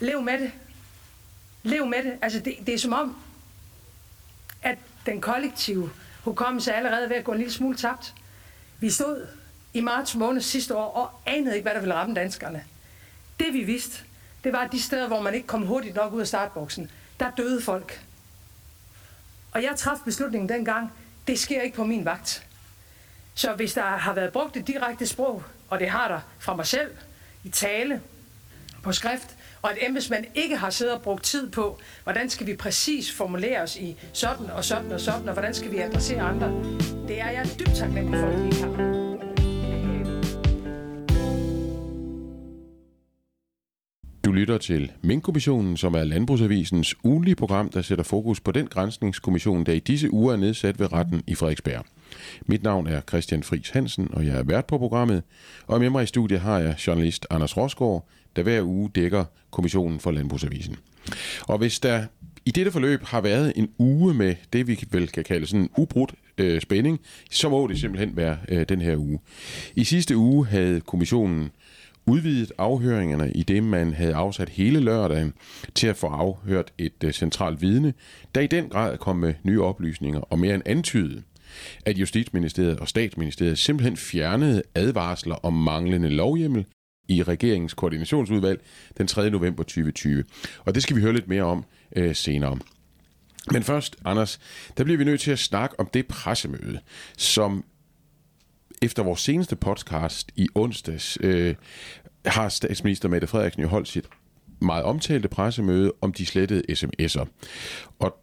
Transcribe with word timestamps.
lev 0.00 0.22
med 0.22 0.38
det. 0.38 0.52
Lev 1.62 1.86
med 1.86 2.02
det. 2.04 2.18
Altså, 2.22 2.40
det, 2.40 2.56
det 2.66 2.74
er 2.74 2.78
som 2.78 2.92
om, 2.92 3.16
at 4.62 4.78
den 5.06 5.20
kollektive 5.20 5.90
hukommelse 6.22 6.72
er 6.72 6.76
allerede 6.76 7.08
ved 7.08 7.16
at 7.16 7.24
gå 7.24 7.32
en 7.32 7.38
lille 7.38 7.52
smule 7.52 7.76
tabt. 7.76 8.14
Vi 8.80 8.90
stod 8.90 9.26
i 9.74 9.80
marts 9.80 10.14
måned 10.14 10.40
sidste 10.40 10.76
år 10.76 10.92
og 10.92 11.20
anede 11.26 11.54
ikke, 11.56 11.64
hvad 11.64 11.74
der 11.74 11.80
ville 11.80 11.94
ramme 11.94 12.14
danskerne. 12.14 12.64
Det 13.40 13.52
vi 13.52 13.64
vidste, 13.64 14.04
det 14.44 14.52
var, 14.52 14.58
at 14.58 14.72
de 14.72 14.82
steder, 14.82 15.06
hvor 15.06 15.22
man 15.22 15.34
ikke 15.34 15.46
kom 15.46 15.66
hurtigt 15.66 15.94
nok 15.94 16.12
ud 16.12 16.20
af 16.20 16.26
startboksen, 16.26 16.90
der 17.20 17.30
døde 17.30 17.62
folk. 17.62 18.04
Og 19.52 19.62
jeg 19.62 19.76
traf 19.76 19.98
beslutningen 20.04 20.48
dengang, 20.48 20.92
det 21.26 21.38
sker 21.38 21.62
ikke 21.62 21.76
på 21.76 21.84
min 21.84 22.04
vagt. 22.04 22.46
Så 23.34 23.52
hvis 23.52 23.74
der 23.74 23.82
har 23.82 24.12
været 24.12 24.32
brugt 24.32 24.56
et 24.56 24.66
direkte 24.66 25.06
sprog, 25.06 25.44
og 25.68 25.80
det 25.80 25.90
har 25.90 26.08
der 26.08 26.20
fra 26.38 26.56
mig 26.56 26.66
selv, 26.66 26.90
i 27.44 27.48
tale, 27.48 28.00
på 28.82 28.92
skrift, 28.92 29.36
og 29.64 29.70
at 29.70 29.78
embedsmænd 29.80 30.24
ikke 30.34 30.56
har 30.56 30.70
siddet 30.70 30.94
og 30.94 31.02
brugt 31.02 31.24
tid 31.24 31.50
på, 31.50 31.78
hvordan 32.02 32.30
skal 32.30 32.46
vi 32.46 32.56
præcis 32.56 33.12
formulere 33.12 33.62
os 33.62 33.76
i 33.76 33.96
sådan 34.12 34.50
og 34.50 34.64
sådan 34.64 34.92
og 34.92 35.00
sådan, 35.00 35.28
og 35.28 35.32
hvordan 35.32 35.54
skal 35.54 35.72
vi 35.72 35.78
adressere 35.78 36.20
andre. 36.20 36.48
Det 37.08 37.20
er 37.20 37.30
jeg 37.30 37.46
dybt 37.58 37.76
taknemmelig 37.76 38.20
for, 38.20 38.26
at 38.26 38.38
de 38.38 38.44
ikke 38.44 38.62
har. 38.62 38.94
Du 44.24 44.32
lytter 44.32 44.58
til 44.58 44.92
Minkkommissionen, 45.02 45.76
som 45.76 45.94
er 45.94 46.04
Landbrugsavisens 46.04 46.94
ugenlige 47.04 47.36
program, 47.36 47.68
der 47.68 47.82
sætter 47.82 48.04
fokus 48.04 48.40
på 48.40 48.52
den 48.52 48.66
grænsningskommission, 48.66 49.66
der 49.66 49.72
i 49.72 49.78
disse 49.78 50.12
uger 50.12 50.32
er 50.32 50.36
nedsat 50.36 50.80
ved 50.80 50.92
retten 50.92 51.22
i 51.26 51.34
Frederiksberg. 51.34 51.84
Mit 52.46 52.62
navn 52.62 52.86
er 52.86 53.00
Christian 53.00 53.42
Friis 53.42 53.70
Hansen, 53.70 54.08
og 54.12 54.26
jeg 54.26 54.36
er 54.36 54.42
vært 54.42 54.66
på 54.66 54.78
programmet. 54.78 55.22
Og 55.66 55.80
med 55.80 55.90
mig 55.90 56.02
i 56.02 56.06
studiet 56.06 56.40
har 56.40 56.58
jeg 56.58 56.74
journalist 56.86 57.26
Anders 57.30 57.56
Rosgaard, 57.56 58.08
der 58.36 58.42
hver 58.42 58.62
uge 58.62 58.90
dækker 58.94 59.24
kommissionen 59.50 60.00
for 60.00 60.10
Landbrugsavisen. 60.10 60.76
Og 61.40 61.58
hvis 61.58 61.80
der 61.80 62.04
i 62.46 62.50
dette 62.50 62.72
forløb 62.72 63.02
har 63.02 63.20
været 63.20 63.52
en 63.56 63.68
uge 63.78 64.14
med 64.14 64.34
det, 64.52 64.66
vi 64.66 64.84
vel 64.90 65.08
kan 65.08 65.24
kalde 65.24 65.46
sådan 65.46 65.60
en 65.60 65.70
ubrudt 65.76 66.14
øh, 66.38 66.60
spænding, 66.60 67.00
så 67.30 67.48
må 67.48 67.66
det 67.66 67.80
simpelthen 67.80 68.16
være 68.16 68.38
øh, 68.48 68.66
den 68.68 68.80
her 68.80 68.96
uge. 68.96 69.18
I 69.74 69.84
sidste 69.84 70.16
uge 70.16 70.46
havde 70.46 70.80
kommissionen 70.80 71.50
udvidet 72.06 72.52
afhøringerne 72.58 73.32
i 73.32 73.42
det, 73.42 73.62
man 73.62 73.92
havde 73.94 74.14
afsat 74.14 74.48
hele 74.48 74.80
lørdagen 74.80 75.32
til 75.74 75.86
at 75.86 75.96
få 75.96 76.06
afhørt 76.06 76.72
et 76.78 77.04
øh, 77.04 77.12
centralt 77.12 77.62
vidne, 77.62 77.94
der 78.34 78.40
i 78.40 78.46
den 78.46 78.68
grad 78.68 78.98
kom 78.98 79.16
med 79.16 79.34
nye 79.42 79.62
oplysninger 79.62 80.20
og 80.20 80.38
mere 80.38 80.54
end 80.54 80.62
antydet, 80.66 81.22
at 81.86 81.98
Justitsministeriet 81.98 82.78
og 82.78 82.88
Statsministeriet 82.88 83.58
simpelthen 83.58 83.96
fjernede 83.96 84.62
advarsler 84.74 85.34
om 85.34 85.52
manglende 85.52 86.08
lovhjemmel 86.08 86.66
i 87.08 87.22
regeringens 87.22 87.74
koordinationsudvalg 87.74 88.60
den 88.98 89.06
3. 89.06 89.30
november 89.30 89.62
2020. 89.62 90.24
Og 90.58 90.74
det 90.74 90.82
skal 90.82 90.96
vi 90.96 91.00
høre 91.00 91.12
lidt 91.12 91.28
mere 91.28 91.42
om 91.42 91.64
øh, 91.96 92.14
senere. 92.14 92.58
Men 93.52 93.62
først, 93.62 93.96
Anders, 94.04 94.40
der 94.76 94.84
bliver 94.84 94.98
vi 94.98 95.04
nødt 95.04 95.20
til 95.20 95.30
at 95.30 95.38
snakke 95.38 95.80
om 95.80 95.88
det 95.94 96.06
pressemøde, 96.06 96.80
som 97.16 97.64
efter 98.82 99.02
vores 99.02 99.20
seneste 99.20 99.56
podcast 99.56 100.32
i 100.36 100.48
onsdags, 100.54 101.18
øh, 101.20 101.54
har 102.26 102.48
statsminister 102.48 103.08
Mette 103.08 103.26
Frederiksen 103.26 103.62
jo 103.62 103.68
holdt 103.68 103.88
sit 103.88 104.08
meget 104.60 104.84
omtalte 104.84 105.28
pressemøde 105.28 105.92
om 106.00 106.12
de 106.12 106.26
slettede 106.26 106.62
sms'er. 106.70 107.26
Og 107.98 108.16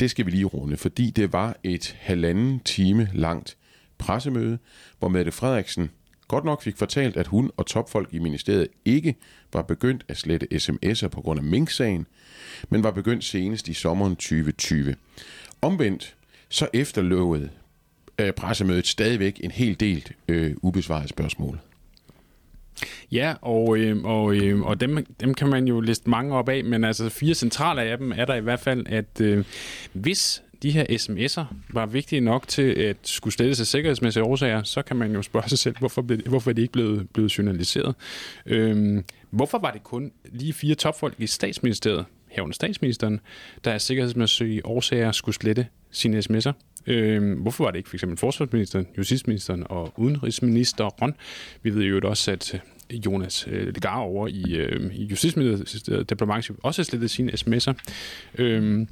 det 0.00 0.10
skal 0.10 0.26
vi 0.26 0.30
lige 0.30 0.44
runde, 0.44 0.76
fordi 0.76 1.10
det 1.10 1.32
var 1.32 1.56
et 1.62 1.96
halvanden 2.00 2.60
time 2.60 3.10
langt 3.14 3.56
pressemøde, 3.98 4.58
hvor 4.98 5.08
Mette 5.08 5.32
Frederiksen 5.32 5.90
godt 6.30 6.44
nok 6.44 6.62
fik 6.62 6.76
fortalt, 6.76 7.16
at 7.16 7.26
hun 7.26 7.50
og 7.56 7.66
topfolk 7.66 8.08
i 8.12 8.18
ministeriet 8.18 8.68
ikke 8.84 9.14
var 9.52 9.62
begyndt 9.62 10.04
at 10.08 10.16
slette 10.16 10.46
sms'er 10.52 11.08
på 11.08 11.20
grund 11.20 11.38
af 11.40 11.44
Mink-sagen, 11.44 12.06
men 12.68 12.82
var 12.82 12.90
begyndt 12.90 13.24
senest 13.24 13.68
i 13.68 13.74
sommeren 13.74 14.16
2020. 14.16 14.94
Omvendt 15.62 16.16
så 16.48 16.68
efterlovede 16.72 17.50
øh, 18.18 18.32
pressemødet 18.32 18.86
stadigvæk 18.86 19.40
en 19.44 19.50
hel 19.50 19.80
del 19.80 20.08
øh, 20.28 20.54
ubesvarede 20.62 21.08
spørgsmål. 21.08 21.58
Ja, 23.12 23.34
og, 23.42 23.78
øh, 23.78 24.04
og, 24.04 24.34
øh, 24.34 24.60
og 24.60 24.80
dem, 24.80 25.06
dem 25.20 25.34
kan 25.34 25.48
man 25.48 25.68
jo 25.68 25.80
liste 25.80 26.10
mange 26.10 26.34
op 26.34 26.48
af, 26.48 26.64
men 26.64 26.84
altså 26.84 27.08
fire 27.08 27.34
centrale 27.34 27.82
af 27.82 27.98
dem 27.98 28.12
er 28.12 28.24
der 28.24 28.34
i 28.34 28.40
hvert 28.40 28.60
fald, 28.60 28.86
at 28.86 29.20
øh, 29.20 29.44
hvis 29.92 30.42
de 30.62 30.70
her 30.70 30.84
sms'er 30.90 31.44
var 31.68 31.86
vigtige 31.86 32.20
nok 32.20 32.48
til 32.48 32.62
at 32.62 32.96
skulle 33.02 33.34
stille 33.34 33.54
sig 33.54 33.66
sikkerhedsmæssige 33.66 34.24
årsager, 34.24 34.62
så 34.62 34.82
kan 34.82 34.96
man 34.96 35.12
jo 35.12 35.22
spørge 35.22 35.48
sig 35.48 35.58
selv, 35.58 35.78
hvorfor, 35.78 36.02
hvorfor 36.28 36.50
er 36.50 36.54
de 36.54 36.62
ikke 36.62 36.72
blevet, 36.72 37.10
blevet 37.10 37.38
journaliseret? 37.38 37.94
Øhm, 38.46 39.04
hvorfor 39.30 39.58
var 39.58 39.70
det 39.70 39.82
kun 39.82 40.12
lige 40.24 40.52
fire 40.52 40.74
topfolk 40.74 41.14
i 41.18 41.26
statsministeriet, 41.26 42.04
herunder 42.28 42.54
statsministeren, 42.54 43.20
der 43.64 43.72
af 43.72 43.80
sikkerhedsmæssige 43.80 44.66
årsager 44.66 45.12
skulle 45.12 45.34
slette 45.34 45.66
sine 45.90 46.18
sms'er? 46.18 46.52
Øh, 46.86 47.40
hvorfor 47.40 47.64
var 47.64 47.70
det 47.70 47.78
ikke 47.78 47.88
for 47.88 47.96
eksempel 47.96 48.18
forsvarsministeren, 48.18 48.86
justitsministeren 48.98 49.66
og 49.70 49.92
udenrigsministeren? 49.96 51.14
Vi 51.62 51.74
ved 51.74 51.82
jo 51.82 52.00
også, 52.04 52.30
at 52.30 52.54
øh, 52.54 52.60
Jonas 53.06 53.46
øh, 53.50 53.66
Legar 53.66 53.98
over 53.98 54.28
i, 54.28 54.54
øh, 54.54 54.94
i 54.94 55.04
Justitsministeriet 55.04 56.10
Departement 56.10 56.50
også 56.62 56.82
har 56.82 56.84
slettet 56.84 57.10
sine 57.10 57.32
sms'er. 57.32 57.74
Øh, 58.38 58.86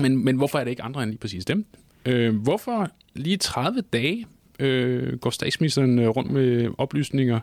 men, 0.00 0.24
men 0.24 0.36
hvorfor 0.36 0.58
er 0.58 0.64
det 0.64 0.70
ikke 0.70 0.82
andre 0.82 1.02
end 1.02 1.10
lige 1.10 1.18
præcis 1.18 1.44
dem? 1.44 1.66
Øh, 2.06 2.36
hvorfor 2.36 2.90
lige 3.14 3.36
30 3.36 3.80
dage 3.80 4.26
øh, 4.60 5.18
går 5.18 5.30
statsministeren 5.30 5.98
øh, 5.98 6.08
rundt 6.08 6.30
med 6.30 6.68
oplysninger, 6.78 7.40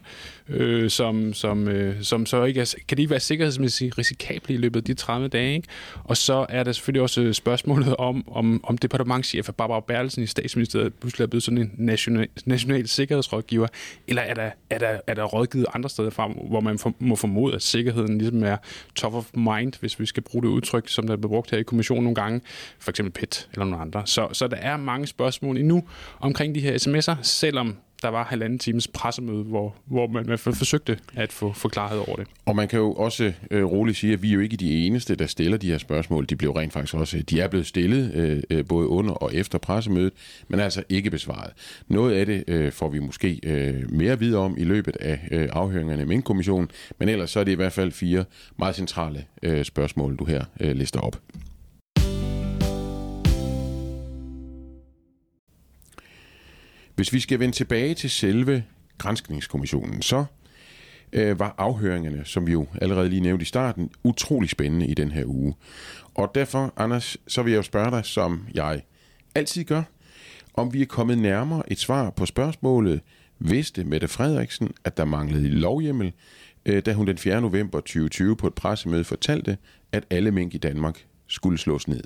øh, 0.50 0.90
som, 0.90 1.34
som, 1.34 1.68
øh, 1.68 1.96
som 2.02 2.26
så 2.26 2.44
ikke 2.44 2.62
er, 2.62 2.76
kan 2.88 2.98
de 2.98 3.02
ikke 3.02 3.12
være 3.12 3.20
sikkerhedsmæssigt 3.20 3.98
risikable 3.98 4.56
i 4.56 4.58
løbet 4.58 4.80
af 4.80 4.84
de 4.84 4.94
30 4.94 5.28
dage. 5.28 5.56
Ikke? 5.56 5.68
Og 6.04 6.18
så 6.18 6.46
er 6.50 6.64
der 6.64 6.72
selvfølgelig 6.72 7.02
også 7.02 7.22
øh, 7.22 7.34
spørgsmålet 7.34 7.96
om, 7.96 8.24
om, 8.32 8.60
om 8.64 8.78
departementchef 8.78 9.50
Barbara 9.58 9.80
Bertelsen 9.80 10.24
i 10.24 10.28
statsministeriet 10.28 10.94
pludselig 10.94 11.24
er 11.24 11.28
blevet 11.28 11.44
sådan 11.44 11.58
en 11.58 11.72
national, 11.78 12.28
national 12.46 12.88
sikkerhedsrådgiver, 12.88 13.68
eller 14.08 14.22
er 14.22 14.34
der, 14.34 14.52
er, 14.70 14.78
der, 14.78 15.00
er 15.08 15.14
der 15.14 15.24
rådgivet 15.24 15.66
andre 15.74 15.90
steder 15.90 16.10
fra, 16.10 16.28
hvor 16.28 16.60
man 16.60 16.80
for, 16.80 16.94
må 17.00 17.16
formode, 17.16 17.56
at 17.56 17.62
sikkerheden 17.62 18.18
ligesom 18.18 18.44
er 18.44 18.58
top 18.96 19.14
of 19.14 19.26
mind, 19.34 19.74
hvis 19.80 20.00
vi 20.00 20.06
skal 20.06 20.24
bruge 20.24 20.44
det 20.44 20.50
udtryk, 20.50 20.90
som 20.90 21.08
der 21.08 21.14
er 21.14 21.18
blevet 21.18 21.32
brugt 21.32 21.52
her 21.52 21.58
i 21.58 21.64
kommissionen 21.64 22.04
nogle 22.04 22.16
gange, 22.16 22.42
for 22.80 22.90
eksempel 22.90 23.12
PET 23.12 23.50
eller 23.54 23.66
nogle 23.66 23.82
andre. 23.82 24.02
Så, 24.06 24.28
så 24.34 24.48
der 24.48 24.58
er 24.58 24.78
mange 24.78 25.08
spørgsmål 25.08 25.58
endnu 25.58 25.84
omkring 26.20 26.56
de 26.56 26.60
her 26.60 26.78
sms 26.78 27.07
sig, 27.08 27.18
selvom 27.22 27.78
der 28.02 28.10
var 28.10 28.24
halvanden 28.24 28.60
times 28.60 28.88
pressemøde, 28.88 29.44
hvor, 29.44 29.76
hvor 29.86 30.08
man 30.08 30.24
i 30.24 30.26
hvert 30.26 30.40
fald 30.40 30.56
forsøgte 30.56 31.00
at 31.16 31.34
få, 31.34 31.54
forklaret 31.54 32.00
over 32.00 32.16
det. 32.16 32.28
Og 32.46 32.56
man 32.56 32.68
kan 32.68 32.80
jo 32.80 32.94
også 32.94 33.34
øh, 33.52 33.66
roligt 33.66 33.98
sige, 33.98 34.14
at 34.14 34.22
vi 34.22 34.30
er 34.30 34.34
jo 34.34 34.40
ikke 34.40 34.58
de 34.58 34.86
eneste, 34.86 35.16
der 35.16 35.28
stiller 35.28 35.58
de 35.58 35.72
her 35.72 35.78
spørgsmål. 35.78 36.26
De 36.26 36.36
blev 36.36 36.52
rent 36.52 36.74
faktisk 36.74 36.96
også, 36.96 37.24
de 37.30 37.42
er 37.42 37.48
blevet 37.48 37.68
stillet 37.68 38.14
øh, 38.14 38.44
øh 38.50 38.66
både 38.66 38.88
under 38.88 39.14
og 39.14 39.36
efter 39.36 39.58
pressemødet, 39.58 40.14
men 40.48 40.60
altså 40.60 40.84
ikke 40.90 41.10
besvaret. 41.10 41.54
Noget 41.88 42.14
af 42.14 42.26
det 42.26 42.44
øh, 42.48 42.72
får 42.72 42.90
vi 42.90 43.00
måske 43.00 43.40
øh, 43.44 43.92
mere 43.92 44.12
at 44.12 44.20
vide 44.20 44.38
om 44.38 44.56
i 44.58 44.64
løbet 44.64 44.96
af 44.96 45.28
øh, 45.32 45.50
afhøringerne 45.52 46.06
med 46.06 46.22
kommissionen, 46.22 46.72
men 47.00 47.10
ellers 47.10 47.32
så 47.32 47.40
er 47.40 47.44
det 47.44 47.52
i 47.52 47.56
hvert 47.56 47.74
fald 47.74 47.92
fire 47.92 48.26
meget 48.58 48.76
centrale 48.76 49.26
øh, 49.44 49.66
spørgsmål, 49.66 50.16
du 50.16 50.26
her 50.26 50.44
øh, 50.60 50.76
lister 50.76 51.00
op. 51.00 51.16
Hvis 56.98 57.14
vi 57.14 57.20
skal 57.20 57.40
vende 57.40 57.56
tilbage 57.56 57.94
til 57.94 58.10
selve 58.10 58.64
grænskningskommissionen, 58.98 60.02
så 60.02 60.26
øh, 61.14 61.40
var 61.40 61.56
afhøringerne, 61.58 62.26
som 62.26 62.48
vi 62.48 62.52
jo 62.52 62.68
allerede 62.82 63.10
lige 63.10 63.22
nævnte 63.22 63.44
i 63.44 63.46
starten, 63.46 63.90
utrolig 64.04 64.50
spændende 64.50 64.88
i 64.88 64.94
den 64.94 65.12
her 65.12 65.26
uge. 65.26 65.56
Og 66.16 66.32
derfor, 66.36 66.74
Anders, 66.78 67.18
så 67.28 67.44
vil 67.44 67.52
jeg 67.52 67.58
jo 67.58 67.64
spørge 67.64 67.92
dig, 67.92 68.06
som 68.06 68.48
jeg 68.54 68.82
altid 69.36 69.64
gør, 69.64 69.84
om 70.54 70.74
vi 70.74 70.82
er 70.82 70.86
kommet 70.86 71.18
nærmere 71.18 71.72
et 71.72 71.80
svar 71.80 72.10
på 72.10 72.26
spørgsmålet, 72.26 73.02
vidste 73.40 73.84
Mette 73.84 74.08
Frederiksen, 74.08 74.72
at 74.84 74.98
der 74.98 75.06
manglede 75.06 75.50
lovhjemmel, 75.50 76.14
øh, 76.66 76.82
da 76.86 76.94
hun 76.94 77.08
den 77.08 77.18
4. 77.18 77.42
november 77.42 77.80
2020 77.80 78.36
på 78.36 78.48
et 78.48 78.54
pressemøde 78.54 79.04
fortalte, 79.04 79.58
at 79.92 80.04
alle 80.10 80.32
mink 80.32 80.56
i 80.56 80.58
Danmark 80.58 81.06
skulle 81.28 81.58
slås 81.58 81.88
ned. 81.88 82.04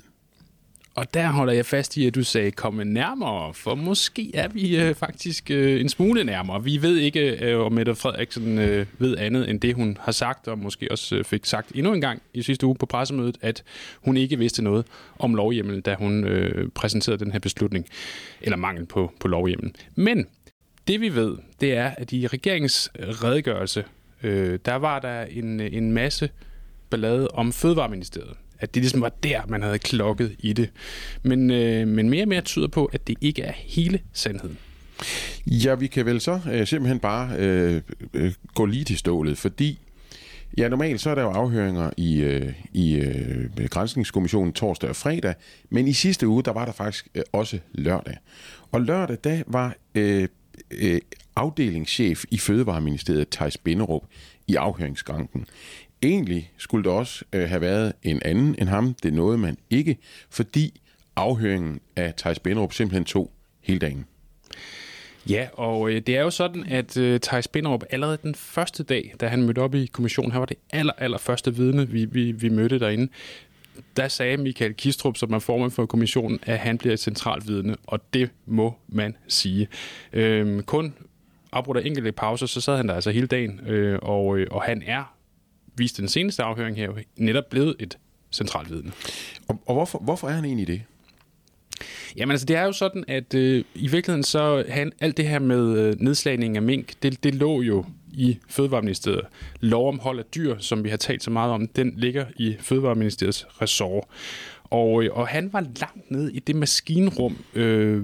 Og 0.94 1.14
der 1.14 1.28
holder 1.28 1.52
jeg 1.52 1.66
fast 1.66 1.96
i, 1.96 2.06
at 2.06 2.14
du 2.14 2.22
sagde 2.22 2.50
komme 2.50 2.84
nærmere, 2.84 3.54
for 3.54 3.74
måske 3.74 4.30
er 4.34 4.48
vi 4.48 4.76
øh, 4.80 4.94
faktisk 4.94 5.50
øh, 5.50 5.80
en 5.80 5.88
smule 5.88 6.24
nærmere. 6.24 6.64
Vi 6.64 6.82
ved 6.82 6.96
ikke, 6.96 7.50
øh, 7.50 7.60
om 7.60 7.72
Mette 7.72 7.94
Frederiksen 7.94 8.58
øh, 8.58 8.86
ved 8.98 9.16
andet 9.16 9.50
end 9.50 9.60
det, 9.60 9.74
hun 9.74 9.96
har 10.00 10.12
sagt, 10.12 10.48
og 10.48 10.58
måske 10.58 10.88
også 10.90 11.16
øh, 11.16 11.24
fik 11.24 11.44
sagt 11.44 11.72
endnu 11.74 11.92
en 11.92 12.00
gang 12.00 12.22
i 12.34 12.42
sidste 12.42 12.66
uge 12.66 12.76
på 12.76 12.86
pressemødet, 12.86 13.38
at 13.40 13.62
hun 14.04 14.16
ikke 14.16 14.38
vidste 14.38 14.62
noget 14.62 14.86
om 15.18 15.34
lovhjemmel, 15.34 15.80
da 15.80 15.94
hun 15.94 16.24
øh, 16.24 16.68
præsenterede 16.68 17.24
den 17.24 17.32
her 17.32 17.38
beslutning, 17.38 17.86
eller 18.40 18.56
mangel 18.56 18.86
på, 18.86 19.12
på 19.20 19.28
lovhjemmel. 19.28 19.74
Men 19.94 20.26
det 20.88 21.00
vi 21.00 21.14
ved, 21.14 21.36
det 21.60 21.72
er, 21.72 21.90
at 21.98 22.12
i 22.12 22.26
regeringens 22.26 22.90
redegørelse, 22.98 23.84
øh, 24.22 24.58
der 24.64 24.74
var 24.74 24.98
der 24.98 25.22
en, 25.22 25.60
en 25.60 25.92
masse 25.92 26.30
ballade 26.90 27.28
om 27.28 27.52
Fødevareministeriet 27.52 28.36
at 28.62 28.74
det 28.74 28.82
ligesom 28.82 29.00
var 29.00 29.12
der, 29.22 29.40
man 29.48 29.62
havde 29.62 29.78
klokket 29.78 30.36
i 30.38 30.52
det. 30.52 30.70
Men, 31.22 31.50
øh, 31.50 31.88
men 31.88 32.10
mere 32.10 32.24
og 32.24 32.28
mere 32.28 32.40
tyder 32.40 32.68
på, 32.68 32.84
at 32.84 33.06
det 33.06 33.16
ikke 33.20 33.42
er 33.42 33.52
hele 33.56 34.00
sandheden. 34.12 34.58
Ja, 35.46 35.74
vi 35.74 35.86
kan 35.86 36.06
vel 36.06 36.20
så 36.20 36.40
øh, 36.52 36.66
simpelthen 36.66 36.98
bare 37.00 37.36
øh, 37.38 37.82
øh, 38.14 38.32
gå 38.54 38.66
lige 38.66 38.84
til 38.84 38.98
stålet, 38.98 39.38
fordi 39.38 39.78
Ja, 40.58 40.68
normalt 40.68 41.00
så 41.00 41.10
er 41.10 41.14
der 41.14 41.22
jo 41.22 41.30
afhøringer 41.30 41.90
i, 41.96 42.20
øh, 42.20 42.52
i 42.72 42.94
øh, 42.94 43.68
Grænsningskommissionen 43.70 44.52
torsdag 44.52 44.90
og 44.90 44.96
fredag, 44.96 45.34
men 45.70 45.88
i 45.88 45.92
sidste 45.92 46.28
uge, 46.28 46.42
der 46.42 46.52
var 46.52 46.64
der 46.64 46.72
faktisk 46.72 47.08
øh, 47.14 47.22
også 47.32 47.58
lørdag. 47.72 48.16
Og 48.72 48.80
lørdag, 48.80 49.18
der 49.24 49.42
var 49.46 49.74
øh, 49.94 50.28
øh, 50.70 51.00
afdelingschef 51.36 52.24
i 52.30 52.38
Fødevareministeriet, 52.38 53.28
Thijs 53.28 53.58
Binderup, 53.58 54.02
i 54.46 54.54
afhøringsskranken. 54.54 55.46
Egentlig 56.02 56.52
skulle 56.56 56.84
det 56.84 56.92
også 56.92 57.24
øh, 57.32 57.48
have 57.48 57.60
været 57.60 57.92
en 58.02 58.20
anden 58.24 58.54
end 58.58 58.68
ham. 58.68 58.94
Det 58.94 59.12
nåede 59.12 59.38
man 59.38 59.58
ikke, 59.70 59.96
fordi 60.30 60.80
afhøringen 61.16 61.80
af 61.96 62.14
Thijs 62.14 62.38
Binderup 62.38 62.72
simpelthen 62.72 63.04
tog 63.04 63.30
hele 63.60 63.78
dagen. 63.78 64.06
Ja, 65.28 65.48
og 65.52 65.90
øh, 65.90 66.00
det 66.00 66.16
er 66.16 66.22
jo 66.22 66.30
sådan, 66.30 66.64
at 66.68 66.96
øh, 66.96 67.20
Thijs 67.20 67.48
Binderup 67.48 67.84
allerede 67.90 68.18
den 68.22 68.34
første 68.34 68.82
dag, 68.82 69.14
da 69.20 69.26
han 69.26 69.42
mødte 69.42 69.58
op 69.58 69.74
i 69.74 69.86
kommissionen, 69.86 70.32
her 70.32 70.38
var 70.38 70.46
det 70.46 70.56
aller, 70.70 70.92
aller 70.98 71.18
første 71.18 71.56
vidne, 71.56 71.88
vi, 71.88 72.04
vi, 72.04 72.32
vi 72.32 72.48
mødte 72.48 72.78
derinde, 72.78 73.08
der 73.96 74.08
sagde 74.08 74.36
Michael 74.36 74.74
Kistrup, 74.74 75.16
som 75.16 75.32
er 75.32 75.38
formand 75.38 75.70
for 75.70 75.86
kommissionen, 75.86 76.38
at 76.42 76.58
han 76.58 76.78
bliver 76.78 76.92
et 76.92 77.00
centralt 77.00 77.48
vidne, 77.48 77.76
og 77.86 78.00
det 78.14 78.30
må 78.46 78.74
man 78.88 79.16
sige. 79.28 79.68
Øhm, 80.12 80.62
kun 80.62 80.94
afbrudt 81.52 81.78
af 81.78 81.82
enkelte 81.86 82.12
pauser, 82.12 82.46
så 82.46 82.60
sad 82.60 82.76
han 82.76 82.88
der 82.88 82.94
altså 82.94 83.10
hele 83.10 83.26
dagen, 83.26 83.60
øh, 83.66 83.98
og, 84.02 84.38
øh, 84.38 84.46
og 84.50 84.62
han 84.62 84.82
er, 84.86 85.14
vist 85.76 85.96
den 85.96 86.08
seneste 86.08 86.42
afhøring 86.42 86.76
her, 86.76 86.90
netop 87.16 87.44
blevet 87.50 87.76
et 87.78 87.98
centralt 88.32 88.70
vidne. 88.70 88.92
Og, 89.48 89.62
og 89.66 89.74
hvorfor, 89.74 89.98
hvorfor 89.98 90.28
er 90.28 90.32
han 90.32 90.44
egentlig 90.44 90.66
det? 90.66 90.82
Jamen 92.16 92.30
altså, 92.30 92.46
det 92.46 92.56
er 92.56 92.64
jo 92.64 92.72
sådan, 92.72 93.04
at 93.08 93.34
øh, 93.34 93.64
i 93.74 93.88
virkeligheden 93.88 94.22
så 94.22 94.64
han, 94.68 94.92
alt 95.00 95.16
det 95.16 95.28
her 95.28 95.38
med 95.38 95.78
øh, 95.78 95.94
nedslagning 96.00 96.56
af 96.56 96.62
mink, 96.62 96.92
det, 97.02 97.24
det 97.24 97.34
lå 97.34 97.62
jo 97.62 97.84
i 98.12 98.38
Fødevareministeriet. 98.48 99.26
Lov 99.60 99.88
om 99.88 99.98
hold 99.98 100.18
af 100.18 100.24
dyr, 100.24 100.58
som 100.58 100.84
vi 100.84 100.88
har 100.88 100.96
talt 100.96 101.22
så 101.22 101.30
meget 101.30 101.52
om, 101.52 101.68
den 101.68 101.92
ligger 101.96 102.26
i 102.36 102.56
Fødevareministeriets 102.60 103.46
ressort. 103.62 104.04
Og, 104.64 105.04
øh, 105.04 105.10
og 105.12 105.28
han 105.28 105.52
var 105.52 105.60
langt 105.60 106.10
ned 106.10 106.28
i 106.28 106.38
det 106.38 106.56
maskinrum, 106.56 107.36
øh, 107.54 108.02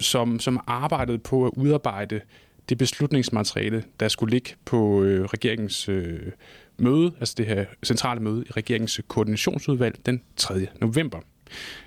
som, 0.00 0.40
som 0.40 0.60
arbejdede 0.66 1.18
på 1.18 1.46
at 1.46 1.52
udarbejde 1.56 2.20
det 2.68 2.78
beslutningsmateriale, 2.78 3.84
der 4.00 4.08
skulle 4.08 4.30
ligge 4.30 4.50
på 4.64 5.02
øh, 5.02 5.24
regeringens 5.24 5.88
øh, 5.88 6.20
møde, 6.78 7.12
altså 7.20 7.34
det 7.38 7.46
her 7.46 7.64
centrale 7.84 8.20
møde 8.20 8.44
i 8.48 8.50
regeringens 8.50 9.00
koordinationsudvalg 9.08 10.06
den 10.06 10.22
3. 10.36 10.66
november. 10.80 11.18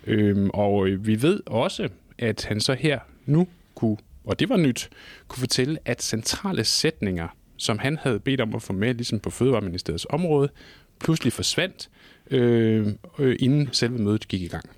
Øhm, 0.08 0.50
og 0.54 0.88
øh, 0.88 1.08
vi 1.08 1.22
ved 1.22 1.40
også, 1.46 1.90
at 2.18 2.46
han 2.46 2.62
så 2.62 2.74
her 2.74 3.00
nu 3.26 3.48
kunne, 3.76 3.98
og 4.24 4.40
det 4.40 4.50
var 4.50 4.58
nyt, 4.58 4.90
kunne 5.28 5.40
fortælle, 5.40 5.80
at 5.86 6.04
centrale 6.04 6.64
sætninger, 6.64 7.28
som 7.58 7.80
han 7.80 7.98
havde 7.98 8.20
bedt 8.20 8.42
om 8.42 8.56
at 8.56 8.62
få 8.62 8.74
med, 8.74 8.94
ligesom 8.94 9.20
på 9.20 9.30
Fødevareministeriets 9.30 10.08
område, 10.10 10.50
pludselig 11.00 11.34
forsvandt, 11.34 11.90
øh, 12.32 12.88
øh, 13.20 13.36
inden 13.40 13.70
selve 13.72 13.98
mødet 13.98 14.28
gik 14.28 14.42
i 14.42 14.48
gang. 14.48 14.70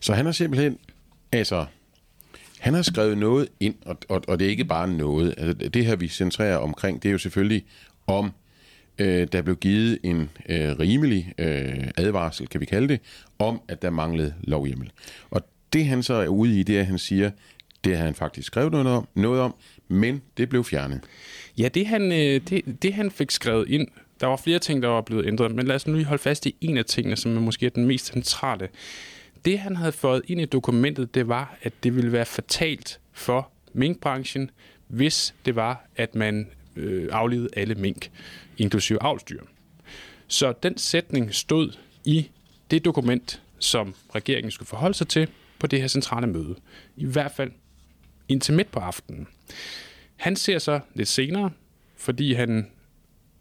Så 0.00 0.14
han 0.14 0.24
har 0.24 0.32
simpelthen, 0.32 0.78
altså, 1.32 1.66
han 2.58 2.74
har 2.74 2.82
skrevet 2.82 3.18
noget 3.18 3.48
ind, 3.60 3.74
og, 3.84 3.96
og, 4.08 4.22
og 4.28 4.38
det 4.38 4.44
er 4.44 4.50
ikke 4.50 4.64
bare 4.64 4.88
noget. 4.88 5.34
Altså, 5.38 5.68
det 5.68 5.86
her, 5.86 5.96
vi 5.96 6.08
centrerer 6.08 6.56
omkring, 6.56 7.02
det 7.02 7.08
er 7.08 7.12
jo 7.12 7.18
selvfølgelig 7.18 7.64
om 8.06 8.32
øh, 9.00 9.28
der 9.32 9.42
blev 9.42 9.56
givet 9.56 9.98
en 10.02 10.30
øh, 10.48 10.78
rimelig 10.78 11.32
øh, 11.38 11.88
advarsel, 11.96 12.48
kan 12.48 12.60
vi 12.60 12.66
kalde 12.66 12.88
det, 12.88 13.00
om, 13.38 13.60
at 13.68 13.82
der 13.82 13.90
manglede 13.90 14.34
lovhjemmel. 14.40 14.90
Og 15.30 15.42
det 15.72 15.84
han 15.86 16.02
så 16.02 16.14
er 16.14 16.28
ude 16.28 16.60
i, 16.60 16.62
det 16.62 16.76
er, 16.76 16.80
at 16.80 16.86
han 16.86 16.98
siger, 16.98 17.30
det 17.84 17.96
har 17.96 18.04
han 18.04 18.14
faktisk 18.14 18.46
skrevet 18.46 18.72
noget 18.72 18.86
om, 18.86 19.08
noget 19.14 19.40
om 19.40 19.54
men 19.90 20.22
det 20.36 20.48
blev 20.48 20.64
fjernet. 20.64 21.00
Ja, 21.58 21.68
det 21.68 21.86
han, 21.86 22.12
øh, 22.12 22.40
det, 22.50 22.82
det 22.82 22.94
han 22.94 23.10
fik 23.10 23.30
skrevet 23.30 23.68
ind, 23.68 23.88
der 24.20 24.26
var 24.26 24.36
flere 24.36 24.58
ting, 24.58 24.82
der 24.82 24.88
var 24.88 25.00
blevet 25.00 25.26
ændret, 25.26 25.54
men 25.54 25.66
lad 25.66 25.76
os 25.76 25.86
nu 25.86 25.94
lige 25.94 26.04
holde 26.04 26.22
fast 26.22 26.46
i 26.46 26.56
en 26.60 26.76
af 26.76 26.84
tingene, 26.84 27.16
som 27.16 27.36
er 27.36 27.40
måske 27.40 27.68
den 27.68 27.86
mest 27.86 28.06
centrale. 28.06 28.68
Det 29.44 29.58
han 29.58 29.76
havde 29.76 29.92
fået 29.92 30.22
ind 30.26 30.40
i 30.40 30.44
dokumentet, 30.44 31.14
det 31.14 31.28
var, 31.28 31.56
at 31.62 31.72
det 31.82 31.96
ville 31.96 32.12
være 32.12 32.24
fatalt 32.24 33.00
for 33.12 33.50
minkbranchen, 33.72 34.50
hvis 34.88 35.34
det 35.44 35.56
var, 35.56 35.84
at 35.96 36.14
man 36.14 36.46
øh, 36.76 37.08
aflevede 37.12 37.48
alle 37.56 37.74
mink 37.74 38.10
inklusive 38.58 39.02
avlsdyr. 39.02 39.42
Så 40.28 40.52
den 40.62 40.78
sætning 40.78 41.34
stod 41.34 41.72
i 42.04 42.30
det 42.70 42.84
dokument, 42.84 43.42
som 43.58 43.94
regeringen 44.14 44.50
skulle 44.50 44.68
forholde 44.68 44.94
sig 44.94 45.08
til 45.08 45.28
på 45.58 45.66
det 45.66 45.80
her 45.80 45.88
centrale 45.88 46.26
møde. 46.26 46.56
I 46.96 47.04
hvert 47.04 47.32
fald 47.36 47.50
indtil 48.28 48.54
midt 48.54 48.70
på 48.70 48.80
aftenen. 48.80 49.26
Han 50.16 50.36
ser 50.36 50.58
så 50.58 50.80
lidt 50.94 51.08
senere, 51.08 51.50
fordi 51.96 52.32
han 52.32 52.70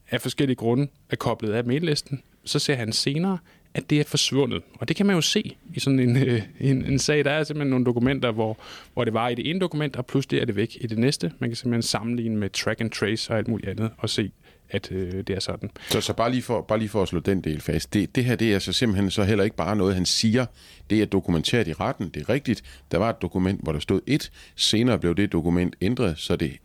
af 0.10 0.22
forskellige 0.22 0.56
grunde 0.56 0.88
er 1.10 1.16
koblet 1.16 1.54
af 1.54 1.66
maillisten, 1.66 2.24
så 2.46 2.60
ser 2.60 2.76
han 2.76 2.94
senere, 2.94 3.38
at 3.74 3.90
det 3.90 4.00
er 4.00 4.04
forsvundet. 4.04 4.64
Og 4.80 4.88
det 4.88 4.96
kan 4.96 5.06
man 5.06 5.16
jo 5.16 5.22
se 5.22 5.58
i 5.74 5.80
sådan 5.80 6.00
en, 6.00 6.18
øh, 6.18 6.42
en, 6.60 6.86
en 6.86 7.00
sag. 7.00 7.26
Der 7.26 7.32
er 7.32 7.44
simpelthen 7.44 7.70
nogle 7.70 7.86
dokumenter, 7.86 8.32
hvor, 8.32 8.58
hvor 8.94 9.04
det 9.04 9.14
var 9.14 9.30
i 9.30 9.36
det 9.36 9.50
ene 9.50 9.60
dokument, 9.60 9.96
og 9.96 10.06
pludselig 10.06 10.40
er 10.42 10.46
det 10.46 10.56
væk 10.56 10.78
i 10.82 10.88
det 10.88 10.98
næste. 10.98 11.32
Man 11.40 11.50
kan 11.50 11.58
simpelthen 11.58 11.82
sammenligne 11.82 12.38
med 12.38 12.50
track 12.50 12.82
and 12.82 12.92
trace 12.92 13.32
og 13.32 13.38
alt 13.38 13.48
muligt 13.48 13.70
andet, 13.70 13.92
og 13.98 14.10
se, 14.10 14.32
at 14.70 14.92
øh, 14.92 15.14
det 15.14 15.30
er 15.30 15.40
sådan. 15.40 15.70
Så, 15.90 16.02
så 16.02 16.14
bare, 16.14 16.32
lige 16.32 16.42
for, 16.42 16.62
bare 16.62 16.80
lige 16.80 16.90
for 16.90 17.02
at 17.02 17.08
slå 17.08 17.20
den 17.20 17.42
del 17.42 17.62
fast. 17.62 17.94
Det, 17.94 18.16
det 18.16 18.26
her 18.26 18.36
det 18.36 18.54
er 18.54 18.60
så 18.60 18.74
simpelthen 18.74 19.12
så 19.12 19.24
heller 19.24 19.44
ikke 19.44 19.56
bare 19.56 19.76
noget, 19.76 19.96
han 19.96 20.06
siger. 20.06 20.46
Det 20.90 21.02
er 21.02 21.06
dokumenteret 21.06 21.68
i 21.68 21.74
retten. 21.74 22.10
Det 22.10 22.22
er 22.22 22.30
rigtigt. 22.30 22.64
Der 22.92 22.98
var 22.98 23.10
et 23.10 23.22
dokument, 23.22 23.64
hvor 23.64 23.72
der 23.72 23.80
stod 23.80 24.02
et. 24.08 24.32
Senere 24.56 25.00
blev 25.00 25.16
det 25.16 25.32
dokument 25.32 25.76
ændret, 25.82 26.18
så 26.18 26.36
det 26.36 26.58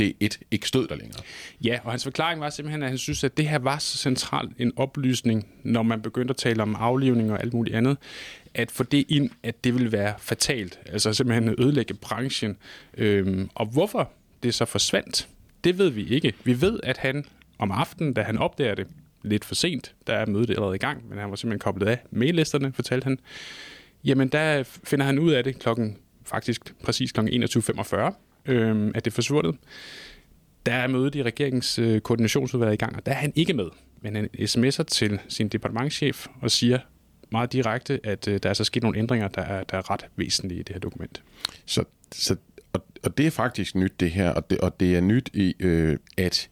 det 0.00 0.16
et 0.20 0.38
ikke 0.50 0.68
stod 0.68 0.88
der 0.88 0.96
længere. 0.96 1.22
Ja, 1.64 1.78
og 1.84 1.90
hans 1.90 2.04
forklaring 2.04 2.40
var 2.40 2.50
simpelthen, 2.50 2.82
at 2.82 2.88
han 2.88 2.98
synes, 2.98 3.24
at 3.24 3.36
det 3.36 3.48
her 3.48 3.58
var 3.58 3.78
så 3.78 3.98
centralt 3.98 4.50
en 4.58 4.72
oplysning, 4.76 5.46
når 5.62 5.82
man 5.82 6.02
begyndte 6.02 6.32
at 6.32 6.36
tale 6.36 6.62
om 6.62 6.74
aflivning 6.74 7.32
og 7.32 7.40
alt 7.40 7.54
muligt 7.54 7.76
andet, 7.76 7.96
at 8.54 8.70
få 8.70 8.82
det 8.82 9.04
ind, 9.08 9.30
at 9.42 9.64
det 9.64 9.74
ville 9.74 9.92
være 9.92 10.14
fatalt. 10.18 10.78
Altså 10.86 11.12
simpelthen 11.12 11.54
ødelægge 11.58 11.94
branchen. 11.94 12.56
Øhm, 12.96 13.50
og 13.54 13.66
hvorfor 13.66 14.10
det 14.42 14.54
så 14.54 14.64
forsvandt, 14.64 15.28
det 15.64 15.78
ved 15.78 15.88
vi 15.88 16.08
ikke. 16.08 16.32
Vi 16.44 16.60
ved, 16.60 16.80
at 16.82 16.98
han 16.98 17.24
om 17.58 17.70
aftenen, 17.70 18.14
da 18.14 18.22
han 18.22 18.38
opdager 18.38 18.74
det 18.74 18.86
lidt 19.22 19.44
for 19.44 19.54
sent, 19.54 19.94
der 20.06 20.14
er 20.14 20.26
mødet 20.26 20.50
allerede 20.50 20.74
i 20.74 20.78
gang, 20.78 21.08
men 21.08 21.18
han 21.18 21.30
var 21.30 21.36
simpelthen 21.36 21.60
koblet 21.60 21.86
af 21.86 21.98
maillisterne, 22.10 22.72
fortalte 22.72 23.04
han, 23.04 23.18
jamen 24.04 24.28
der 24.28 24.62
finder 24.62 25.06
han 25.06 25.18
ud 25.18 25.32
af 25.32 25.44
det 25.44 25.58
klokken, 25.58 25.96
faktisk 26.24 26.74
præcis 26.84 27.12
kl. 27.12 27.20
21.45, 27.20 28.29
øh, 28.46 28.90
at 28.94 29.04
det 29.04 29.10
er 29.10 29.14
forsvundet. 29.14 29.56
Der 30.66 30.72
er 30.72 30.86
mødet 30.86 31.14
i 31.14 31.22
regeringens 31.22 31.78
øh, 31.78 32.00
koordinationsudvalg 32.00 32.72
i 32.72 32.76
gang, 32.76 32.96
og 32.96 33.06
der 33.06 33.12
er 33.12 33.16
han 33.16 33.32
ikke 33.34 33.54
med. 33.54 33.68
Men 34.00 34.16
han 34.16 34.28
sms'er 34.34 34.82
til 34.82 35.18
sin 35.28 35.48
departementschef 35.48 36.26
og 36.40 36.50
siger 36.50 36.78
meget 37.32 37.52
direkte, 37.52 38.00
at 38.04 38.28
øh, 38.28 38.40
der 38.42 38.50
er 38.50 38.54
så 38.54 38.64
sket 38.64 38.82
nogle 38.82 38.98
ændringer, 38.98 39.28
der 39.28 39.42
er, 39.42 39.64
der 39.64 39.76
er 39.76 39.90
ret 39.90 40.06
væsentlige 40.16 40.60
i 40.60 40.62
det 40.62 40.74
her 40.74 40.80
dokument. 40.80 41.22
Så, 41.66 41.84
så 42.12 42.36
og, 42.72 42.84
og 43.02 43.18
det 43.18 43.26
er 43.26 43.30
faktisk 43.30 43.74
nyt 43.74 44.00
det 44.00 44.10
her, 44.10 44.30
og 44.30 44.50
det, 44.50 44.58
og 44.58 44.80
det 44.80 44.96
er 44.96 45.00
nyt 45.00 45.30
i, 45.32 45.54
øh, 45.60 45.96
at 46.18 46.48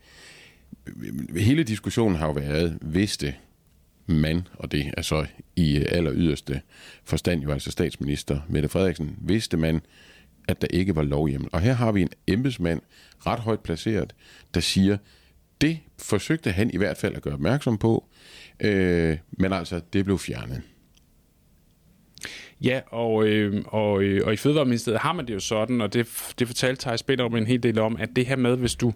øh, 0.86 1.36
hele 1.36 1.62
diskussionen 1.64 2.16
har 2.16 2.26
jo 2.26 2.32
været, 2.32 2.78
vidste 2.82 3.34
man, 4.06 4.48
og 4.54 4.72
det 4.72 4.92
er 4.96 5.02
så 5.02 5.26
i 5.56 5.76
øh, 5.76 5.84
aller 5.88 6.12
yderste 6.14 6.60
forstand 7.04 7.42
jo 7.42 7.50
altså 7.52 7.70
statsminister 7.70 8.40
Mette 8.48 8.68
Frederiksen, 8.68 9.16
vidste 9.20 9.56
man, 9.56 9.80
at 10.48 10.60
der 10.60 10.68
ikke 10.70 10.96
var 10.96 11.02
lovhjemmel. 11.02 11.50
Og 11.52 11.60
her 11.60 11.72
har 11.72 11.92
vi 11.92 12.02
en 12.02 12.10
embedsmand, 12.26 12.80
ret 13.26 13.40
højt 13.40 13.60
placeret, 13.60 14.14
der 14.54 14.60
siger, 14.60 14.96
det 15.60 15.78
forsøgte 15.98 16.52
han 16.52 16.70
i 16.70 16.76
hvert 16.76 16.96
fald 16.96 17.14
at 17.14 17.22
gøre 17.22 17.34
opmærksom 17.34 17.78
på, 17.78 18.08
øh, 18.60 19.18
men 19.30 19.52
altså, 19.52 19.80
det 19.92 20.04
blev 20.04 20.18
fjernet. 20.18 20.62
Ja, 22.60 22.80
og, 22.86 23.26
øh, 23.26 23.64
og, 23.66 24.02
øh, 24.02 24.26
og 24.26 24.32
i 24.32 24.36
Fødevareministeriet 24.36 25.00
har 25.00 25.12
man 25.12 25.26
det 25.26 25.34
jo 25.34 25.40
sådan, 25.40 25.80
og 25.80 25.92
det, 25.92 26.06
det 26.38 26.46
fortalte 26.46 26.82
Thijs 26.82 27.02
Binder 27.02 27.24
om 27.24 27.36
en 27.36 27.46
hel 27.46 27.62
del 27.62 27.78
om, 27.78 27.96
at 27.96 28.08
det 28.16 28.26
her 28.26 28.36
med, 28.36 28.56
hvis 28.56 28.74
du 28.74 28.92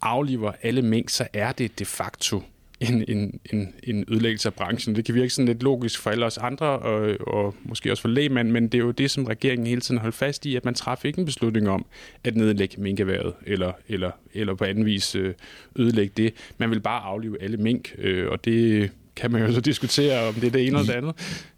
afliver 0.00 0.52
alle 0.62 0.82
mink, 0.82 1.08
så 1.08 1.26
er 1.32 1.52
det 1.52 1.78
de 1.78 1.84
facto 1.84 2.42
en, 2.80 3.04
en, 3.08 3.40
en, 3.52 3.74
en 3.82 4.04
ødelæggelse 4.08 4.48
af 4.48 4.54
branchen. 4.54 4.96
Det 4.96 5.04
kan 5.04 5.14
virke 5.14 5.30
sådan 5.30 5.46
lidt 5.46 5.62
logisk 5.62 6.00
for 6.00 6.10
alle 6.10 6.26
os 6.26 6.38
andre, 6.38 6.66
og, 6.66 7.16
og 7.20 7.54
måske 7.62 7.90
også 7.90 8.00
for 8.00 8.08
lægmand, 8.08 8.50
men 8.50 8.62
det 8.68 8.74
er 8.74 8.82
jo 8.82 8.90
det, 8.90 9.10
som 9.10 9.24
regeringen 9.24 9.66
hele 9.66 9.80
tiden 9.80 9.98
holder 10.00 10.12
fast 10.12 10.46
i, 10.46 10.56
at 10.56 10.64
man 10.64 10.74
træffer 10.74 11.06
ikke 11.06 11.18
en 11.18 11.24
beslutning 11.24 11.68
om 11.68 11.86
at 12.24 12.36
nedlægge 12.36 12.80
minkerværet, 12.80 13.32
eller, 13.46 13.72
eller, 13.88 14.10
eller 14.34 14.54
på 14.54 14.64
anden 14.64 14.84
vis 14.84 15.14
øh, 15.14 15.34
ødelægge 15.76 16.12
det. 16.16 16.34
Man 16.58 16.70
vil 16.70 16.80
bare 16.80 17.02
aflive 17.02 17.42
alle 17.42 17.56
mink, 17.56 17.94
øh, 17.98 18.28
og 18.28 18.44
det 18.44 18.90
kan 19.16 19.30
man 19.30 19.42
jo 19.42 19.52
så 19.52 19.60
diskutere, 19.60 20.28
om 20.28 20.34
det 20.34 20.44
er 20.44 20.50
det 20.50 20.66
ene 20.66 20.78
eller 20.78 20.92
det 20.92 20.98
andet. 20.98 21.14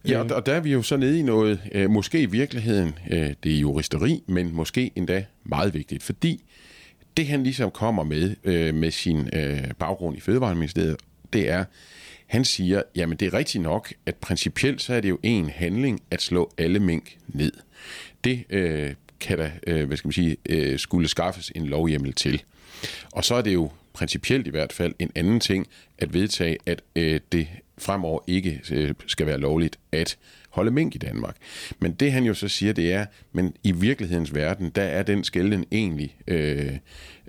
Ja, 0.08 0.34
og 0.34 0.46
der 0.46 0.52
er 0.52 0.60
vi 0.60 0.72
jo 0.72 0.82
så 0.82 0.96
nede 0.96 1.18
i 1.18 1.22
noget, 1.22 1.60
øh, 1.72 1.90
måske 1.90 2.22
i 2.22 2.26
virkeligheden, 2.26 2.94
øh, 3.10 3.30
det 3.44 3.54
er 3.54 3.58
juristeri, 3.58 4.22
men 4.26 4.54
måske 4.54 4.90
endda 4.96 5.24
meget 5.44 5.74
vigtigt, 5.74 6.02
fordi 6.02 6.44
det 7.16 7.26
han 7.26 7.42
ligesom 7.42 7.70
kommer 7.70 8.04
med, 8.04 8.34
med 8.72 8.90
sin 8.90 9.28
baggrund 9.78 10.16
i 10.16 10.20
Fødevareministeriet 10.20 10.96
det 11.32 11.48
er, 11.48 11.64
han 12.26 12.44
siger, 12.44 12.82
jamen 12.96 13.16
det 13.16 13.26
er 13.26 13.34
rigtigt 13.34 13.62
nok, 13.62 13.92
at 14.06 14.16
principielt 14.16 14.82
så 14.82 14.94
er 14.94 15.00
det 15.00 15.08
jo 15.08 15.18
en 15.22 15.48
handling 15.48 16.02
at 16.10 16.22
slå 16.22 16.52
alle 16.58 16.80
mink 16.80 17.16
ned. 17.28 17.52
Det 18.24 18.44
øh, 18.50 18.94
kan 19.20 19.38
der, 19.38 19.50
øh, 19.66 19.86
hvad 19.86 19.96
skal 19.96 20.08
man 20.08 20.12
sige, 20.12 20.36
øh, 20.48 20.78
skulle 20.78 21.08
skaffes 21.08 21.52
en 21.54 21.66
lovhjemmel 21.66 22.12
til. 22.12 22.42
Og 23.12 23.24
så 23.24 23.34
er 23.34 23.42
det 23.42 23.54
jo 23.54 23.70
principielt 23.92 24.46
i 24.46 24.50
hvert 24.50 24.72
fald 24.72 24.94
en 24.98 25.10
anden 25.14 25.40
ting 25.40 25.66
at 25.98 26.14
vedtage, 26.14 26.58
at 26.66 26.82
øh, 26.96 27.20
det 27.32 27.48
fremover 27.78 28.20
ikke 28.26 28.60
øh, 28.72 28.94
skal 29.06 29.26
være 29.26 29.38
lovligt 29.38 29.78
at 29.92 30.18
holde 30.52 30.70
mink 30.70 30.94
i 30.94 30.98
Danmark. 30.98 31.36
Men 31.78 31.92
det 31.92 32.12
han 32.12 32.24
jo 32.24 32.34
så 32.34 32.48
siger, 32.48 32.72
det 32.72 32.92
er, 32.92 33.06
men 33.32 33.54
i 33.64 33.72
virkelighedens 33.72 34.34
verden, 34.34 34.70
der 34.70 34.82
er 34.82 35.02
den 35.02 35.24
skælden 35.24 35.64
egentlig 35.72 36.16
øh, 36.26 36.72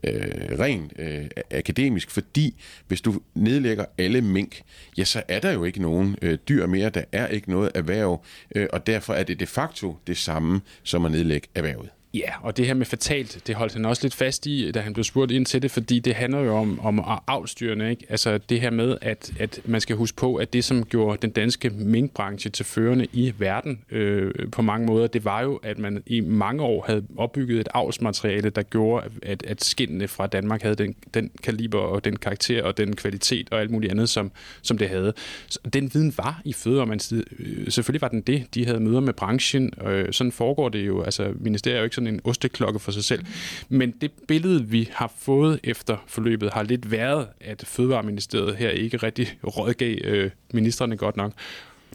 øh, 0.04 0.60
rent 0.60 0.94
øh, 1.00 1.26
akademisk, 1.52 2.12
fordi 2.12 2.62
hvis 2.88 3.02
du 3.02 3.22
nedlægger 3.36 3.86
alle 3.98 4.22
mink, 4.22 4.62
ja, 4.98 5.04
så 5.04 5.24
er 5.28 5.40
der 5.40 5.52
jo 5.52 5.64
ikke 5.64 5.82
nogen 5.82 6.16
øh, 6.22 6.38
dyr 6.50 6.66
mere, 6.66 6.90
der 6.90 7.04
er 7.12 7.28
ikke 7.28 7.50
noget 7.50 7.72
erhverv, 7.76 8.24
øh, 8.56 8.68
og 8.74 8.88
derfor 8.88 9.14
er 9.14 9.24
det 9.24 9.40
de 9.40 9.48
facto 9.48 9.98
det 10.08 10.18
samme 10.18 10.62
som 10.84 11.06
at 11.06 11.12
nedlægge 11.12 11.48
erhvervet. 11.56 11.90
Ja, 12.14 12.30
og 12.42 12.58
det 12.58 12.66
her 12.66 12.74
med 12.74 12.86
fatalt, 12.86 13.42
det 13.48 13.56
holdt 13.56 13.74
han 13.74 13.86
også 13.86 14.04
lidt 14.04 14.14
fast 14.14 14.46
i, 14.46 14.72
da 14.72 14.80
han 14.80 14.94
blev 14.94 15.04
spurgt 15.04 15.32
ind 15.32 15.46
til 15.46 15.62
det, 15.62 15.72
fordi 15.72 16.00
det 16.00 16.16
handler 16.16 16.40
jo 16.40 16.56
om, 16.56 16.80
om 16.80 17.02
afstyrende, 17.28 17.90
ikke? 17.90 18.06
Altså 18.10 18.38
det 18.38 18.62
her 18.62 18.70
med, 18.70 18.98
at, 19.02 19.32
at 19.40 19.62
man 19.66 19.82
skal 19.82 19.96
huske 19.96 20.18
på, 20.18 20.36
at 20.36 20.54
det, 20.54 20.64
som 20.64 20.86
gjorde 20.86 21.18
den 21.22 21.30
danske 21.30 21.70
minkbranche 21.70 22.50
til 22.50 22.66
førende 22.66 23.08
i 23.14 23.34
verden 23.38 23.80
øh, 23.92 24.34
på 24.52 24.62
mange 24.62 24.88
måder, 24.88 25.08
det 25.08 25.26
var 25.26 25.42
jo, 25.42 25.56
at 25.56 25.80
man 25.80 26.04
i 26.06 26.20
mange 26.22 26.64
år 26.64 26.84
havde 26.88 27.06
opbygget 27.18 27.60
et 27.60 27.68
avlsmateriale, 27.74 28.50
der 28.50 28.62
gjorde, 28.62 29.06
at, 29.24 29.44
at 29.44 29.64
skindene 29.64 30.08
fra 30.08 30.28
Danmark 30.28 30.62
havde 30.62 30.76
den, 30.76 30.96
den 31.14 31.32
kaliber 31.44 31.80
og 31.80 32.06
den 32.06 32.16
karakter 32.16 32.64
og 32.64 32.78
den 32.78 32.96
kvalitet 32.96 33.48
og 33.52 33.62
alt 33.62 33.72
muligt 33.72 33.92
andet, 33.92 34.10
som, 34.10 34.32
som 34.62 34.78
det 34.78 34.90
havde. 34.90 35.14
Så 35.48 35.60
den 35.74 35.94
viden 35.94 36.14
var 36.18 36.42
i 36.46 36.54
fødevareministeriet. 36.54 37.26
Øh, 37.40 37.72
selvfølgelig 37.72 38.02
var 38.02 38.08
den 38.08 38.22
det. 38.22 38.46
De 38.54 38.66
havde 38.66 38.80
møder 38.80 39.00
med 39.00 39.14
branchen. 39.14 39.74
Øh, 39.88 40.14
sådan 40.14 40.32
foregår 40.32 40.70
det 40.70 40.88
jo. 40.88 41.04
Altså, 41.04 41.34
ministeriet 41.40 41.76
er 41.76 41.80
jo 41.80 41.84
ikke 41.84 41.96
sådan 41.96 42.03
en 42.08 42.22
osteklokke 42.24 42.80
for 42.80 42.92
sig 42.92 43.04
selv. 43.04 43.26
Men 43.70 43.92
det 43.92 44.12
billede, 44.28 44.68
vi 44.68 44.90
har 44.94 45.14
fået 45.18 45.60
efter 45.64 45.98
forløbet, 46.08 46.54
har 46.54 46.64
lidt 46.64 46.92
været, 46.92 47.28
at 47.42 47.64
Fødevareministeriet 47.68 48.56
her 48.56 48.70
ikke 48.70 48.98
rigtig 48.98 49.38
rådgav 49.44 49.98
øh, 50.04 50.32
ministerne 50.54 50.98
godt 50.98 51.18
nok. 51.18 51.34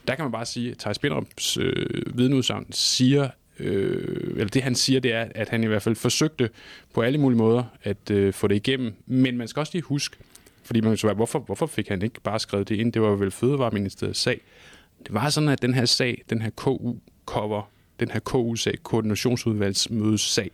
Der 0.09 0.15
kan 0.15 0.25
man 0.25 0.33
bare 0.33 0.47
sige, 0.47 0.71
at 0.71 0.79
Thijs 0.79 0.99
Binderups 0.99 1.57
øh, 1.57 2.19
vidneudsagn 2.19 2.67
siger, 2.73 3.29
øh, 3.59 4.31
eller 4.31 4.49
det 4.49 4.63
han 4.63 4.75
siger, 4.75 5.01
det 5.01 5.13
er, 5.13 5.27
at 5.35 5.49
han 5.49 5.65
i 5.65 5.67
hvert 5.67 5.83
fald 5.83 5.95
forsøgte 5.95 6.51
på 6.95 7.03
alle 7.03 7.19
mulige 7.19 7.39
måder 7.39 7.65
at 7.83 8.11
øh, 8.11 8.33
få 8.33 8.49
det 8.49 8.55
igennem. 8.55 8.95
Men 9.07 9.37
man 9.37 9.49
skal 9.49 9.61
også 9.61 9.71
lige 9.75 9.83
huske, 9.83 10.17
fordi 10.63 10.81
man 10.81 10.97
så 10.97 11.13
hvorfor, 11.13 11.39
hvorfor 11.39 11.67
fik 11.67 11.89
han 11.89 12.03
ikke 12.03 12.21
bare 12.21 12.39
skrevet 12.39 12.69
det 12.69 12.77
ind? 12.77 12.93
Det 12.93 13.03
var 13.03 13.09
vel 13.09 13.31
Fødevareministeriets 13.31 14.21
sag. 14.21 14.41
Det 15.03 15.15
var 15.15 15.31
sådan, 15.31 15.49
at 15.49 15.63
den 15.63 15.75
her 15.75 15.85
sag, 15.85 16.23
den 16.31 16.43
her 16.43 16.51
KU-cover, 16.51 17.71
den 18.01 18.11
her 18.11 18.21
KU-sag, 18.21 18.75
koordinationsudvalgsmødes 18.83 20.21
sag, 20.21 20.51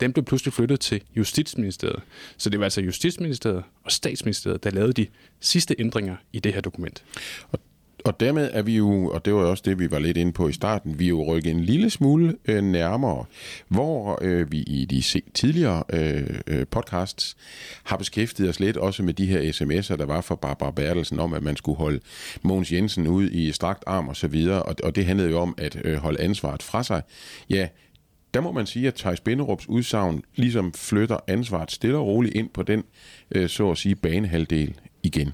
den 0.00 0.12
blev 0.12 0.24
pludselig 0.24 0.52
flyttet 0.52 0.80
til 0.80 1.02
Justitsministeriet. 1.16 2.02
Så 2.36 2.50
det 2.50 2.58
var 2.58 2.66
altså 2.66 2.80
Justitsministeriet 2.80 3.62
og 3.84 3.92
Statsministeriet, 3.92 4.64
der 4.64 4.70
lavede 4.70 4.92
de 4.92 5.06
sidste 5.40 5.74
ændringer 5.78 6.16
i 6.32 6.38
det 6.38 6.54
her 6.54 6.60
dokument. 6.60 7.04
Og 7.52 7.58
og 8.06 8.20
dermed 8.20 8.50
er 8.52 8.62
vi 8.62 8.76
jo, 8.76 9.08
og 9.08 9.24
det 9.24 9.34
var 9.34 9.40
også 9.40 9.62
det, 9.66 9.78
vi 9.78 9.90
var 9.90 9.98
lidt 9.98 10.16
inde 10.16 10.32
på 10.32 10.48
i 10.48 10.52
starten, 10.52 10.98
vi 10.98 11.04
er 11.04 11.08
jo 11.08 11.24
rykket 11.24 11.50
en 11.50 11.60
lille 11.60 11.90
smule 11.90 12.36
øh, 12.44 12.62
nærmere, 12.64 13.24
hvor 13.68 14.18
øh, 14.22 14.52
vi 14.52 14.58
i 14.58 14.84
de 14.84 15.02
se, 15.02 15.22
tidligere 15.34 15.84
øh, 15.92 16.40
øh, 16.46 16.66
podcasts 16.66 17.36
har 17.84 17.96
beskæftiget 17.96 18.50
os 18.50 18.60
lidt 18.60 18.76
også 18.76 19.02
med 19.02 19.14
de 19.14 19.26
her 19.26 19.40
sms'er, 19.40 19.96
der 19.96 20.06
var 20.06 20.20
fra 20.20 20.34
Barbara 20.34 20.70
Bertelsen 20.70 21.20
om, 21.20 21.32
at 21.32 21.42
man 21.42 21.56
skulle 21.56 21.78
holde 21.78 22.00
Mogens 22.42 22.72
Jensen 22.72 23.06
ud 23.06 23.30
i 23.30 23.52
strakt 23.52 23.84
arm 23.86 24.08
og 24.08 24.16
så 24.16 24.28
videre, 24.28 24.62
og, 24.62 24.74
og 24.82 24.96
det 24.96 25.06
handlede 25.06 25.30
jo 25.30 25.38
om 25.38 25.54
at 25.58 25.78
øh, 25.84 25.96
holde 25.96 26.20
ansvaret 26.20 26.62
fra 26.62 26.82
sig. 26.82 27.02
Ja, 27.50 27.68
der 28.34 28.40
må 28.40 28.52
man 28.52 28.66
sige, 28.66 28.88
at 28.88 28.94
Thijs 28.94 29.20
Binderups 29.20 29.68
udsagn 29.68 30.22
ligesom 30.34 30.72
flytter 30.72 31.18
ansvaret 31.26 31.70
stille 31.70 31.96
og 31.96 32.06
roligt 32.06 32.34
ind 32.34 32.48
på 32.48 32.62
den, 32.62 32.84
øh, 33.30 33.48
så 33.48 33.70
at 33.70 33.78
sige, 33.78 33.94
banehalvdel 33.94 34.74
igen. 35.02 35.32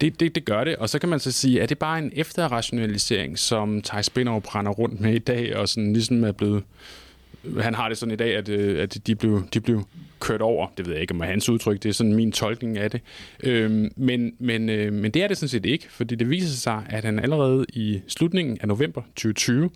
Det, 0.00 0.20
det, 0.20 0.34
det 0.34 0.44
gør 0.44 0.64
det, 0.64 0.76
og 0.76 0.88
så 0.88 0.98
kan 0.98 1.08
man 1.08 1.20
så 1.20 1.32
sige, 1.32 1.60
er 1.60 1.66
det 1.66 1.78
bare 1.78 1.98
en 1.98 2.12
efterrationalisering, 2.14 3.38
som 3.38 3.82
Thijs 3.82 4.06
Spinov 4.06 4.42
brænder 4.42 4.72
rundt 4.72 5.00
med 5.00 5.14
i 5.14 5.18
dag, 5.18 5.56
og 5.56 5.68
sådan 5.68 5.92
ligesom 5.92 6.24
er 6.24 6.32
blevet... 6.32 6.62
Han 7.60 7.74
har 7.74 7.88
det 7.88 7.98
sådan 7.98 8.12
i 8.12 8.16
dag, 8.16 8.36
at, 8.36 8.48
øh, 8.48 8.82
at 8.82 8.98
de, 9.06 9.14
blev, 9.14 9.42
de 9.54 9.60
blev 9.60 9.84
kørt 10.20 10.40
over. 10.40 10.66
Det 10.76 10.86
ved 10.86 10.92
jeg 10.92 11.02
ikke, 11.02 11.14
om 11.14 11.20
er 11.20 11.24
hans 11.24 11.48
udtryk. 11.48 11.82
Det 11.82 11.88
er 11.88 11.92
sådan 11.92 12.14
min 12.14 12.32
tolkning 12.32 12.78
af 12.78 12.90
det. 12.90 13.00
Øhm, 13.42 13.92
men, 13.96 14.32
men, 14.38 14.68
øh, 14.68 14.92
men 14.92 15.10
det 15.10 15.22
er 15.22 15.28
det 15.28 15.36
sådan 15.36 15.48
set 15.48 15.66
ikke, 15.66 15.86
fordi 15.90 16.14
det 16.14 16.30
viser 16.30 16.48
sig, 16.48 16.86
at 16.88 17.04
han 17.04 17.18
allerede 17.18 17.66
i 17.68 18.00
slutningen 18.08 18.58
af 18.60 18.68
november 18.68 19.02
2020 19.02 19.70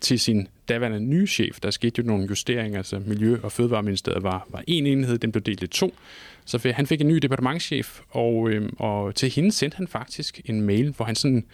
til 0.00 0.20
sin 0.20 0.48
daværende 0.68 1.00
nye 1.00 1.26
chef, 1.26 1.60
der 1.60 1.70
skete 1.70 2.02
jo 2.02 2.06
nogle 2.06 2.26
justeringer, 2.30 2.78
altså 2.78 2.98
Miljø- 3.06 3.38
og 3.42 3.52
Fødevareministeriet 3.52 4.22
var, 4.22 4.46
var 4.50 4.64
en 4.66 4.86
enhed, 4.86 5.18
den 5.18 5.32
blev 5.32 5.42
delt 5.42 5.62
i 5.62 5.66
to, 5.66 5.94
så 6.44 6.72
han 6.74 6.86
fik 6.86 7.00
en 7.00 7.08
ny 7.08 7.16
departementschef, 7.16 8.00
og, 8.10 8.50
øh, 8.50 8.68
og 8.78 9.14
til 9.14 9.30
hende 9.30 9.52
sendte 9.52 9.76
han 9.76 9.88
faktisk 9.88 10.40
en 10.44 10.60
mail, 10.60 10.90
hvor 10.90 11.04
han 11.04 11.14
sådan 11.14 11.44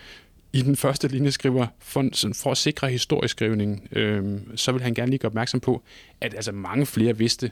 i 0.52 0.62
den 0.62 0.76
første 0.76 1.08
linje 1.08 1.30
skriver, 1.30 1.66
for, 1.78 2.08
sådan, 2.12 2.34
for 2.34 2.50
at 2.50 2.56
sikre 2.56 2.90
historieskrivningen, 2.90 3.88
øh, 3.92 4.40
så 4.54 4.72
vil 4.72 4.82
han 4.82 4.94
gerne 4.94 5.10
lige 5.10 5.18
gøre 5.18 5.28
opmærksom 5.28 5.60
på, 5.60 5.82
at 6.20 6.34
altså 6.34 6.52
mange 6.52 6.86
flere 6.86 7.18
vidste 7.18 7.50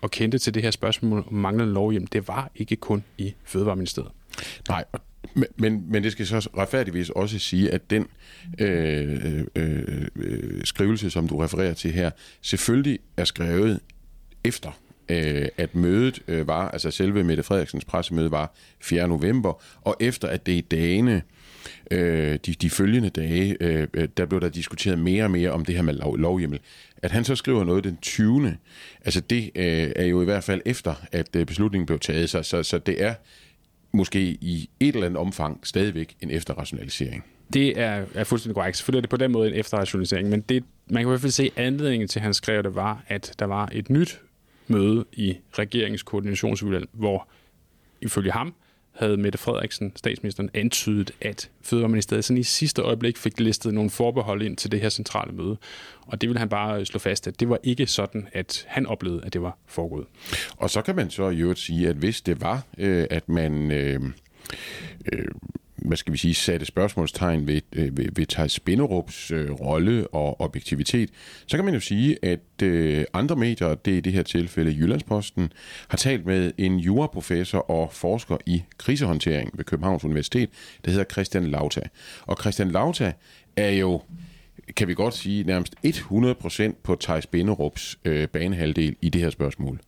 og 0.00 0.10
kendte 0.10 0.38
til 0.38 0.54
det 0.54 0.62
her 0.62 0.70
spørgsmål 0.70 1.24
om 1.26 1.34
manglende 1.34 1.72
lovhjem. 1.72 2.06
Det 2.06 2.28
var 2.28 2.50
ikke 2.54 2.76
kun 2.76 3.04
i 3.18 3.34
Fødevareministeriet. 3.44 4.10
Nej, 4.68 4.84
men, 5.34 5.46
men, 5.56 5.84
men 5.88 6.02
det 6.02 6.12
skal 6.12 6.26
så 6.26 6.48
retfærdigvis 6.56 7.10
også 7.10 7.38
sige, 7.38 7.70
at 7.70 7.90
den 7.90 8.06
øh, 8.58 9.26
øh, 9.26 9.44
øh, 9.56 10.06
øh 10.16 10.64
skrivelse, 10.64 11.10
som 11.10 11.28
du 11.28 11.38
refererer 11.38 11.74
til 11.74 11.92
her, 11.92 12.10
selvfølgelig 12.42 12.98
er 13.16 13.24
skrevet 13.24 13.80
efter 14.44 14.70
øh, 15.10 15.48
at 15.56 15.74
mødet 15.74 16.22
øh, 16.28 16.46
var, 16.46 16.68
altså 16.68 16.90
selve 16.90 17.24
Mette 17.24 17.42
Frederiksens 17.42 17.84
pressemøde 17.84 18.30
var 18.30 18.54
4. 18.80 19.08
november, 19.08 19.62
og 19.82 19.96
efter 20.00 20.28
at 20.28 20.46
det 20.46 20.52
i 20.52 20.60
dagene, 20.60 21.22
øh, 21.90 22.38
de, 22.46 22.52
de 22.52 22.70
følgende 22.70 23.08
dage, 23.08 23.56
øh, 23.60 23.88
der 24.16 24.26
blev 24.26 24.40
der 24.40 24.48
diskuteret 24.48 24.98
mere 24.98 25.24
og 25.24 25.30
mere 25.30 25.50
om 25.50 25.64
det 25.64 25.74
her 25.74 25.82
med 25.82 25.94
lov, 25.94 26.18
lovhjemmel. 26.18 26.60
At 27.02 27.10
han 27.10 27.24
så 27.24 27.36
skriver 27.36 27.64
noget 27.64 27.84
den 27.84 27.98
20. 28.02 28.56
Altså 29.04 29.20
det 29.20 29.50
øh, 29.54 29.92
er 29.96 30.04
jo 30.04 30.22
i 30.22 30.24
hvert 30.24 30.44
fald 30.44 30.60
efter, 30.64 30.94
at 31.12 31.36
øh, 31.36 31.46
beslutningen 31.46 31.86
blev 31.86 31.98
taget, 31.98 32.30
så, 32.30 32.42
så, 32.42 32.62
så 32.62 32.78
det 32.78 33.02
er 33.02 33.14
måske 33.92 34.20
i 34.20 34.70
et 34.80 34.94
eller 34.94 35.06
andet 35.06 35.20
omfang 35.20 35.60
stadigvæk 35.62 36.16
en 36.20 36.30
efterrationalisering. 36.30 37.24
Det 37.52 37.80
er, 37.80 38.04
er 38.14 38.24
fuldstændig 38.24 38.54
korrekt. 38.54 38.76
Selvfølgelig 38.76 38.98
er 38.98 39.02
det 39.02 39.10
på 39.10 39.16
den 39.16 39.32
måde 39.32 39.48
en 39.48 39.54
efterrationalisering, 39.54 40.28
men 40.28 40.40
det, 40.40 40.64
man 40.90 41.02
kan 41.02 41.08
i 41.08 41.10
hvert 41.10 41.20
fald 41.20 41.32
se, 41.32 41.50
at 41.56 41.64
anledningen 41.64 42.08
til, 42.08 42.18
at 42.18 42.22
han 42.22 42.34
skrev 42.34 42.62
det, 42.62 42.74
var, 42.74 43.04
at 43.08 43.34
der 43.38 43.44
var 43.44 43.68
et 43.72 43.90
nyt 43.90 44.20
møde 44.70 45.04
i 45.12 45.36
regeringens 45.58 46.02
koordinationsudvalg, 46.02 46.88
hvor 46.92 47.28
ifølge 48.00 48.32
ham 48.32 48.54
havde 48.92 49.16
Mette 49.16 49.38
Frederiksen, 49.38 49.92
statsministeren, 49.96 50.50
antydet, 50.54 51.10
at 51.20 51.50
Fødevareministeriet 51.62 52.24
sådan 52.24 52.38
i 52.38 52.42
sidste 52.42 52.82
øjeblik 52.82 53.16
fik 53.16 53.40
listet 53.40 53.74
nogle 53.74 53.90
forbehold 53.90 54.42
ind 54.42 54.56
til 54.56 54.72
det 54.72 54.80
her 54.80 54.88
centrale 54.88 55.32
møde. 55.32 55.56
Og 56.06 56.20
det 56.20 56.28
vil 56.28 56.38
han 56.38 56.48
bare 56.48 56.80
øh, 56.80 56.86
slå 56.86 56.98
fast, 56.98 57.26
at 57.26 57.40
det 57.40 57.48
var 57.48 57.58
ikke 57.62 57.86
sådan, 57.86 58.28
at 58.32 58.64
han 58.68 58.86
oplevede, 58.86 59.24
at 59.24 59.32
det 59.32 59.42
var 59.42 59.58
foregået. 59.66 60.06
Og 60.56 60.70
så 60.70 60.82
kan 60.82 60.96
man 60.96 61.10
så 61.10 61.28
i 61.28 61.40
øvrigt 61.40 61.58
sige, 61.58 61.88
at 61.88 61.96
hvis 61.96 62.20
det 62.20 62.40
var, 62.40 62.62
øh, 62.78 63.06
at 63.10 63.28
man... 63.28 63.70
Øh, 63.70 64.00
øh, 65.12 65.24
hvad 65.84 65.96
skal 65.96 66.12
vi 66.12 66.18
sige, 66.18 66.34
satte 66.34 66.66
spørgsmålstegn 66.66 67.46
ved, 67.46 67.60
øh, 67.72 67.96
ved, 67.96 68.06
ved 68.12 68.26
Thijs 68.26 68.52
Spinderups 68.52 69.30
øh, 69.30 69.50
rolle 69.50 70.06
og 70.06 70.40
objektivitet, 70.40 71.10
så 71.46 71.56
kan 71.56 71.64
man 71.64 71.74
jo 71.74 71.80
sige, 71.80 72.24
at 72.24 72.62
øh, 72.62 73.04
andre 73.12 73.36
medier, 73.36 73.74
det 73.74 73.92
er 73.92 73.98
i 73.98 74.00
det 74.00 74.12
her 74.12 74.22
tilfælde 74.22 74.70
Jyllandsposten, 74.70 75.52
har 75.88 75.96
talt 75.96 76.26
med 76.26 76.52
en 76.58 76.78
juraprofessor 76.78 77.70
og 77.70 77.92
forsker 77.92 78.36
i 78.46 78.62
krisehåndtering 78.78 79.50
ved 79.54 79.64
Københavns 79.64 80.04
Universitet, 80.04 80.50
der 80.84 80.90
hedder 80.90 81.04
Christian 81.12 81.46
Lauta. 81.46 81.82
Og 82.22 82.36
Christian 82.40 82.70
Lauta 82.70 83.12
er 83.56 83.70
jo 83.70 84.02
kan 84.76 84.88
vi 84.88 84.94
godt 84.94 85.14
sige, 85.14 85.44
nærmest 85.44 85.74
100% 85.86 86.72
på 86.82 86.96
Thijs 87.00 87.26
Binderups 87.26 87.98
øh, 88.04 88.28
banehalvdel 88.28 88.96
i 89.02 89.08
det 89.08 89.20
her 89.20 89.30
spørgsmål. 89.30 89.80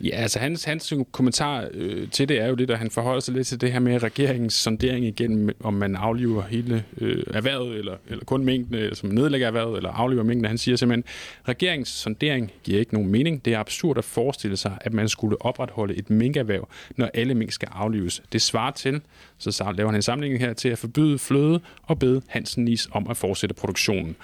Ja, 0.00 0.10
altså 0.10 0.38
hans, 0.38 0.64
hans 0.64 0.92
kommentar 1.12 1.68
øh, 1.74 2.08
til 2.10 2.28
det 2.28 2.40
er 2.40 2.46
jo 2.46 2.54
det, 2.54 2.70
at 2.70 2.78
han 2.78 2.90
forholder 2.90 3.20
sig 3.20 3.34
lidt 3.34 3.46
til 3.46 3.60
det 3.60 3.72
her 3.72 3.78
med 3.78 4.02
regeringens 4.02 4.54
sondering 4.54 5.04
igen, 5.04 5.50
om 5.60 5.74
man 5.74 5.96
afliver 5.96 6.42
hele 6.42 6.84
øh, 7.00 7.22
erhvervet, 7.34 7.78
eller, 7.78 7.96
eller 8.08 8.24
kun 8.24 8.44
mængden, 8.44 8.74
eller 8.74 8.94
som 8.94 9.08
nedlægger 9.08 9.46
erhvervet, 9.46 9.76
eller 9.76 9.90
afliver 9.90 10.22
mængden. 10.22 10.44
Han 10.44 10.58
siger 10.58 10.76
simpelthen, 10.76 11.04
regeringens 11.48 11.88
sondering 11.88 12.52
giver 12.64 12.78
ikke 12.78 12.94
nogen 12.94 13.10
mening. 13.10 13.44
Det 13.44 13.54
er 13.54 13.58
absurd 13.58 13.98
at 13.98 14.04
forestille 14.04 14.56
sig, 14.56 14.78
at 14.80 14.92
man 14.92 15.08
skulle 15.08 15.42
opretholde 15.42 15.94
et 15.94 16.10
minkerhverv, 16.10 16.68
når 16.96 17.10
alle 17.14 17.34
mink 17.34 17.52
skal 17.52 17.68
aflives. 17.72 18.22
Det 18.32 18.42
svarer 18.42 18.70
til, 18.70 19.00
så 19.38 19.72
laver 19.76 19.90
han 19.90 19.96
en 19.96 20.02
samling 20.02 20.38
her 20.38 20.52
til 20.52 20.68
at 20.68 20.78
forbyde 20.78 21.18
fløde 21.18 21.60
og 21.82 21.98
bede 21.98 22.22
Hansen 22.28 22.64
Nis 22.64 22.88
om 22.92 23.06
at 23.10 23.16
fortsætte 23.16 23.54
produktionen. 23.54 24.16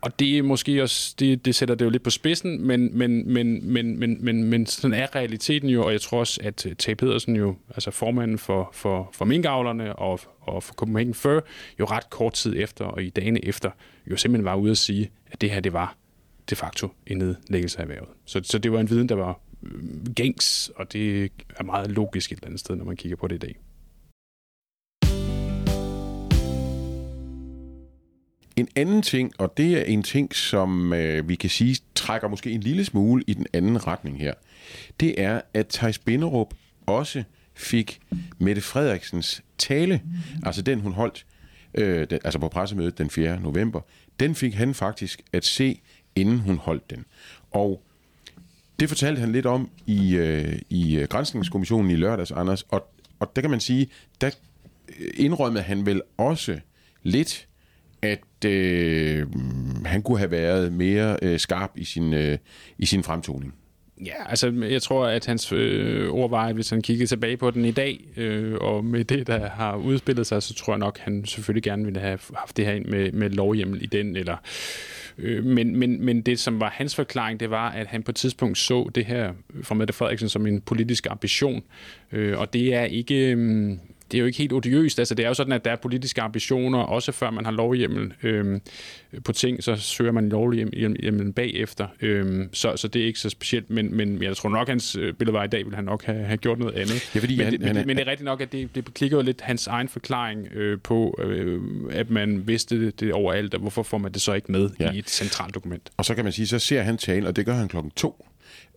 Og 0.00 0.18
det 0.18 0.38
er 0.38 0.42
måske 0.42 0.82
også, 0.82 1.14
det, 1.18 1.44
det 1.44 1.54
sætter 1.54 1.74
det 1.74 1.84
jo 1.84 1.90
lidt 1.90 2.02
på 2.02 2.10
spidsen, 2.10 2.66
men, 2.66 2.98
men, 2.98 3.32
men, 3.32 3.72
men, 3.72 3.98
men, 3.98 4.24
men, 4.24 4.44
men 4.44 4.66
sådan 4.66 4.94
er 4.94 5.14
realiteten 5.14 5.68
jo, 5.68 5.84
og 5.84 5.92
jeg 5.92 6.00
tror 6.00 6.18
også, 6.18 6.40
at 6.44 6.66
øh, 6.66 6.76
Tage 6.76 6.94
Pedersen 6.94 7.36
jo, 7.36 7.56
altså 7.68 7.90
formanden 7.90 8.38
for, 8.38 8.70
for, 8.72 9.10
for 9.12 9.24
minkavlerne 9.24 9.96
og, 9.96 10.20
og 10.40 10.62
for 10.62 10.74
Copenhagen 10.74 11.14
Fur, 11.14 11.44
jo 11.80 11.84
ret 11.84 12.10
kort 12.10 12.32
tid 12.32 12.54
efter 12.56 12.84
og 12.84 13.02
i 13.02 13.10
dagene 13.10 13.44
efter, 13.44 13.70
jo 14.10 14.16
simpelthen 14.16 14.44
var 14.44 14.54
ude 14.54 14.70
at 14.70 14.78
sige, 14.78 15.10
at 15.26 15.40
det 15.40 15.50
her, 15.50 15.60
det 15.60 15.72
var 15.72 15.96
de 16.50 16.56
facto 16.56 16.88
en 17.06 17.16
nedlæggelse 17.18 17.78
af 17.78 17.82
erhvervet. 17.82 18.08
Så, 18.24 18.40
så 18.44 18.58
det 18.58 18.72
var 18.72 18.80
en 18.80 18.90
viden, 18.90 19.08
der 19.08 19.14
var 19.14 19.40
øh, 19.62 20.14
gængs, 20.14 20.70
og 20.76 20.92
det 20.92 21.32
er 21.56 21.64
meget 21.64 21.90
logisk 21.90 22.32
et 22.32 22.36
eller 22.36 22.46
andet 22.46 22.60
sted, 22.60 22.76
når 22.76 22.84
man 22.84 22.96
kigger 22.96 23.16
på 23.16 23.28
det 23.28 23.34
i 23.34 23.38
dag. 23.38 23.56
En 28.58 28.68
anden 28.76 29.02
ting, 29.02 29.32
og 29.38 29.56
det 29.56 29.78
er 29.78 29.82
en 29.82 30.02
ting, 30.02 30.34
som 30.34 30.92
øh, 30.92 31.28
vi 31.28 31.34
kan 31.34 31.50
sige 31.50 31.76
trækker 31.94 32.28
måske 32.28 32.50
en 32.50 32.60
lille 32.60 32.84
smule 32.84 33.24
i 33.26 33.34
den 33.34 33.46
anden 33.52 33.86
retning 33.86 34.18
her, 34.18 34.34
det 35.00 35.20
er, 35.20 35.40
at 35.54 35.66
Thijs 35.66 35.98
Binderup 35.98 36.54
også 36.86 37.24
fik 37.54 38.00
Mette 38.38 38.62
Frederiksens 38.62 39.42
tale, 39.58 40.02
altså 40.42 40.62
den 40.62 40.80
hun 40.80 40.92
holdt 40.92 41.26
øh, 41.74 42.10
den, 42.10 42.18
altså 42.24 42.38
på 42.38 42.48
pressemødet 42.48 42.98
den 42.98 43.10
4. 43.10 43.40
november, 43.40 43.80
den 44.20 44.34
fik 44.34 44.54
han 44.54 44.74
faktisk 44.74 45.22
at 45.32 45.44
se, 45.44 45.80
inden 46.16 46.38
hun 46.38 46.56
holdt 46.56 46.90
den. 46.90 47.04
Og 47.50 47.82
det 48.80 48.88
fortalte 48.88 49.20
han 49.20 49.32
lidt 49.32 49.46
om 49.46 49.70
i, 49.86 50.16
øh, 50.16 50.58
i 50.70 50.96
øh, 50.96 51.08
Grænsningskommissionen 51.08 51.90
i 51.90 51.96
lørdags, 51.96 52.30
Anders, 52.30 52.62
og, 52.62 52.94
og 53.20 53.36
der 53.36 53.42
kan 53.42 53.50
man 53.50 53.60
sige, 53.60 53.88
der 54.20 54.30
øh, 54.98 55.06
indrømmede 55.14 55.64
han 55.64 55.86
vel 55.86 56.02
også 56.16 56.60
lidt, 57.02 57.47
at 58.02 58.44
øh, 58.44 59.26
han 59.84 60.02
kunne 60.02 60.18
have 60.18 60.30
været 60.30 60.72
mere 60.72 61.16
øh, 61.22 61.38
skarp 61.38 61.70
i 61.76 61.84
sin, 61.84 62.14
øh, 62.14 62.38
i 62.78 62.86
sin 62.86 63.02
fremtoning. 63.02 63.54
Ja, 64.06 64.30
altså 64.30 64.66
jeg 64.70 64.82
tror, 64.82 65.06
at 65.06 65.26
hans 65.26 65.52
øh, 65.52 66.10
ord 66.10 66.30
var, 66.30 66.46
at 66.46 66.54
hvis 66.54 66.70
han 66.70 66.82
kiggede 66.82 67.06
tilbage 67.06 67.36
på 67.36 67.50
den 67.50 67.64
i 67.64 67.70
dag, 67.70 68.00
øh, 68.16 68.54
og 68.60 68.84
med 68.84 69.04
det, 69.04 69.26
der 69.26 69.48
har 69.48 69.76
udspillet 69.76 70.26
sig, 70.26 70.42
så 70.42 70.54
tror 70.54 70.72
jeg 70.72 70.78
nok, 70.78 70.96
at 70.98 71.04
han 71.04 71.24
selvfølgelig 71.24 71.62
gerne 71.62 71.84
ville 71.84 72.00
have 72.00 72.18
haft 72.34 72.56
det 72.56 72.66
her 72.66 72.72
ind 72.72 72.84
med, 72.84 73.12
med 73.12 73.30
lovhjemmel 73.30 73.82
i 73.82 73.86
den, 73.86 74.16
eller 74.16 74.36
øh, 75.18 75.44
men, 75.44 75.76
men, 75.76 76.04
men 76.04 76.20
det, 76.20 76.38
som 76.38 76.60
var 76.60 76.70
hans 76.70 76.94
forklaring, 76.94 77.40
det 77.40 77.50
var, 77.50 77.70
at 77.70 77.86
han 77.86 78.02
på 78.02 78.10
et 78.10 78.16
tidspunkt 78.16 78.58
så 78.58 78.90
det 78.94 79.04
her 79.04 79.32
fra 79.62 79.74
Mette 79.74 79.94
Frederiksen 79.94 80.28
som 80.28 80.46
en 80.46 80.60
politisk 80.60 81.06
ambition, 81.10 81.62
øh, 82.12 82.38
og 82.38 82.52
det 82.52 82.74
er 82.74 82.84
ikke... 82.84 83.32
Øh, 83.32 83.76
det 84.10 84.18
er 84.18 84.20
jo 84.20 84.26
ikke 84.26 84.38
helt 84.38 84.52
odiøst. 84.52 84.98
Altså, 84.98 85.14
det 85.14 85.24
er 85.24 85.28
jo 85.28 85.34
sådan, 85.34 85.52
at 85.52 85.64
der 85.64 85.70
er 85.70 85.76
politiske 85.76 86.22
ambitioner, 86.22 86.78
også 86.78 87.12
før 87.12 87.30
man 87.30 87.44
har 87.44 87.52
lovhjemmel 87.52 88.12
øh, 88.22 88.60
på 89.24 89.32
ting, 89.32 89.64
så 89.64 89.76
søger 89.76 90.12
man 90.12 90.28
lovhjemmel 90.28 91.32
bagefter. 91.32 91.86
Øh, 92.00 92.46
så, 92.52 92.76
så 92.76 92.88
det 92.88 93.02
er 93.02 93.06
ikke 93.06 93.18
så 93.18 93.30
specielt, 93.30 93.70
men, 93.70 93.96
men 93.96 94.22
jeg 94.22 94.36
tror 94.36 94.48
nok, 94.48 94.68
hans 94.68 94.96
øh, 94.96 95.14
billede 95.14 95.34
var 95.34 95.44
i 95.44 95.48
dag, 95.48 95.64
ville 95.64 95.76
han 95.76 95.84
nok 95.84 96.04
have, 96.04 96.24
have 96.24 96.36
gjort 96.36 96.58
noget 96.58 96.74
andet. 96.74 97.14
Ja, 97.14 97.20
fordi 97.20 97.36
men, 97.36 97.44
han, 97.44 97.52
det, 97.52 97.66
han, 97.66 97.76
men, 97.76 97.86
men 97.86 97.96
det 97.96 98.06
er 98.06 98.10
rigtigt 98.10 98.24
nok, 98.24 98.40
at 98.40 98.52
det, 98.52 98.74
det 98.74 98.94
klikker 98.94 99.16
jo 99.16 99.22
lidt 99.22 99.40
hans 99.40 99.66
egen 99.66 99.88
forklaring 99.88 100.48
øh, 100.54 100.78
på, 100.80 101.18
øh, 101.22 101.60
at 101.90 102.10
man 102.10 102.48
vidste 102.48 102.86
det, 102.86 103.00
det 103.00 103.12
overalt, 103.12 103.54
og 103.54 103.60
hvorfor 103.60 103.82
får 103.82 103.98
man 103.98 104.12
det 104.12 104.22
så 104.22 104.32
ikke 104.32 104.52
med 104.52 104.70
ja. 104.80 104.92
i 104.92 104.98
et 104.98 105.10
centralt 105.10 105.54
dokument. 105.54 105.90
Og 105.96 106.04
så 106.04 106.14
kan 106.14 106.24
man 106.24 106.32
sige, 106.32 106.46
så 106.46 106.58
ser 106.58 106.82
han 106.82 106.96
talen, 106.96 107.26
og 107.26 107.36
det 107.36 107.46
gør 107.46 107.54
han 107.54 107.68
klokken 107.68 107.90
to. 107.96 108.24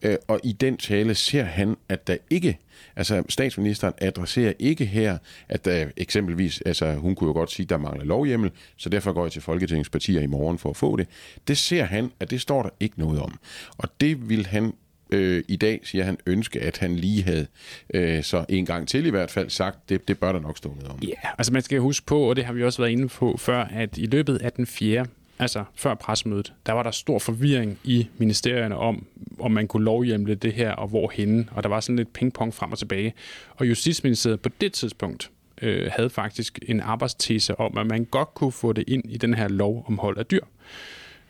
Øh, 0.01 0.17
og 0.27 0.39
i 0.43 0.51
den 0.51 0.77
tale 0.77 1.15
ser 1.15 1.43
han, 1.43 1.77
at 1.89 2.07
der 2.07 2.17
ikke 2.29 2.57
Altså, 2.95 3.23
statsministeren 3.29 3.93
adresserer 3.97 4.53
ikke 4.59 4.85
her, 4.85 5.17
at 5.49 5.65
der 5.65 5.87
eksempelvis, 5.97 6.61
altså 6.61 6.93
hun 6.93 7.15
kunne 7.15 7.27
jo 7.27 7.33
godt 7.33 7.51
sige, 7.51 7.63
at 7.63 7.69
der 7.69 7.77
mangler 7.77 8.05
lovhjemmel, 8.05 8.51
så 8.77 8.89
derfor 8.89 9.13
går 9.13 9.25
jeg 9.25 9.31
til 9.31 9.41
Folketingets 9.41 9.89
partier 9.89 10.21
i 10.21 10.25
morgen 10.25 10.57
for 10.57 10.69
at 10.69 10.77
få 10.77 10.95
det. 10.95 11.07
Det 11.47 11.57
ser 11.57 11.83
han, 11.83 12.11
at 12.19 12.31
det 12.31 12.41
står 12.41 12.63
der 12.63 12.69
ikke 12.79 12.99
noget 12.99 13.21
om. 13.21 13.39
Og 13.77 13.89
det 14.01 14.29
vil 14.29 14.45
han 14.45 14.73
øh, 15.11 15.43
i 15.47 15.55
dag, 15.55 15.79
siger 15.83 16.03
han, 16.03 16.17
ønske, 16.25 16.61
at 16.61 16.77
han 16.77 16.95
lige 16.95 17.23
havde 17.23 17.47
øh, 17.93 18.23
så 18.23 18.45
en 18.49 18.65
gang 18.65 18.87
til 18.87 19.05
i 19.05 19.09
hvert 19.09 19.31
fald 19.31 19.49
sagt, 19.49 19.89
det, 19.89 20.07
det 20.07 20.19
bør 20.19 20.31
der 20.31 20.39
nok 20.39 20.57
stå 20.57 20.69
noget 20.69 20.87
om. 20.87 20.99
Ja, 21.01 21.07
yeah, 21.07 21.33
altså 21.37 21.53
man 21.53 21.61
skal 21.61 21.79
huske 21.79 22.05
på, 22.05 22.19
og 22.29 22.35
det 22.35 22.45
har 22.45 22.53
vi 22.53 22.63
også 22.63 22.81
været 22.81 22.91
inde 22.91 23.07
på 23.07 23.37
før, 23.37 23.63
at 23.63 23.97
i 23.97 24.05
løbet 24.05 24.37
af 24.37 24.51
den 24.51 24.65
fjerde 24.65 25.09
altså 25.41 25.63
før 25.75 25.95
pressemødet, 25.95 26.53
der 26.65 26.73
var 26.73 26.83
der 26.83 26.91
stor 26.91 27.19
forvirring 27.19 27.79
i 27.83 28.07
ministerierne 28.17 28.77
om, 28.77 29.05
om 29.39 29.51
man 29.51 29.67
kunne 29.67 29.83
lovhjemle 29.83 30.35
det 30.35 30.53
her, 30.53 30.71
og 30.71 30.87
hvor 30.87 31.11
henne, 31.13 31.47
og 31.51 31.63
der 31.63 31.69
var 31.69 31.79
sådan 31.79 31.95
lidt 31.95 32.13
pingpong 32.13 32.53
frem 32.53 32.71
og 32.71 32.77
tilbage. 32.77 33.13
Og 33.55 33.69
Justitsministeriet 33.69 34.41
på 34.41 34.49
det 34.61 34.73
tidspunkt 34.73 35.31
øh, 35.61 35.91
havde 35.95 36.09
faktisk 36.09 36.59
en 36.67 36.79
arbejdstese 36.79 37.59
om, 37.59 37.77
at 37.77 37.87
man 37.87 38.05
godt 38.05 38.33
kunne 38.33 38.51
få 38.51 38.73
det 38.73 38.83
ind 38.87 39.03
i 39.11 39.17
den 39.17 39.33
her 39.33 39.47
lov 39.47 39.85
om 39.87 39.97
hold 39.97 40.17
af 40.17 40.25
dyr. 40.25 40.43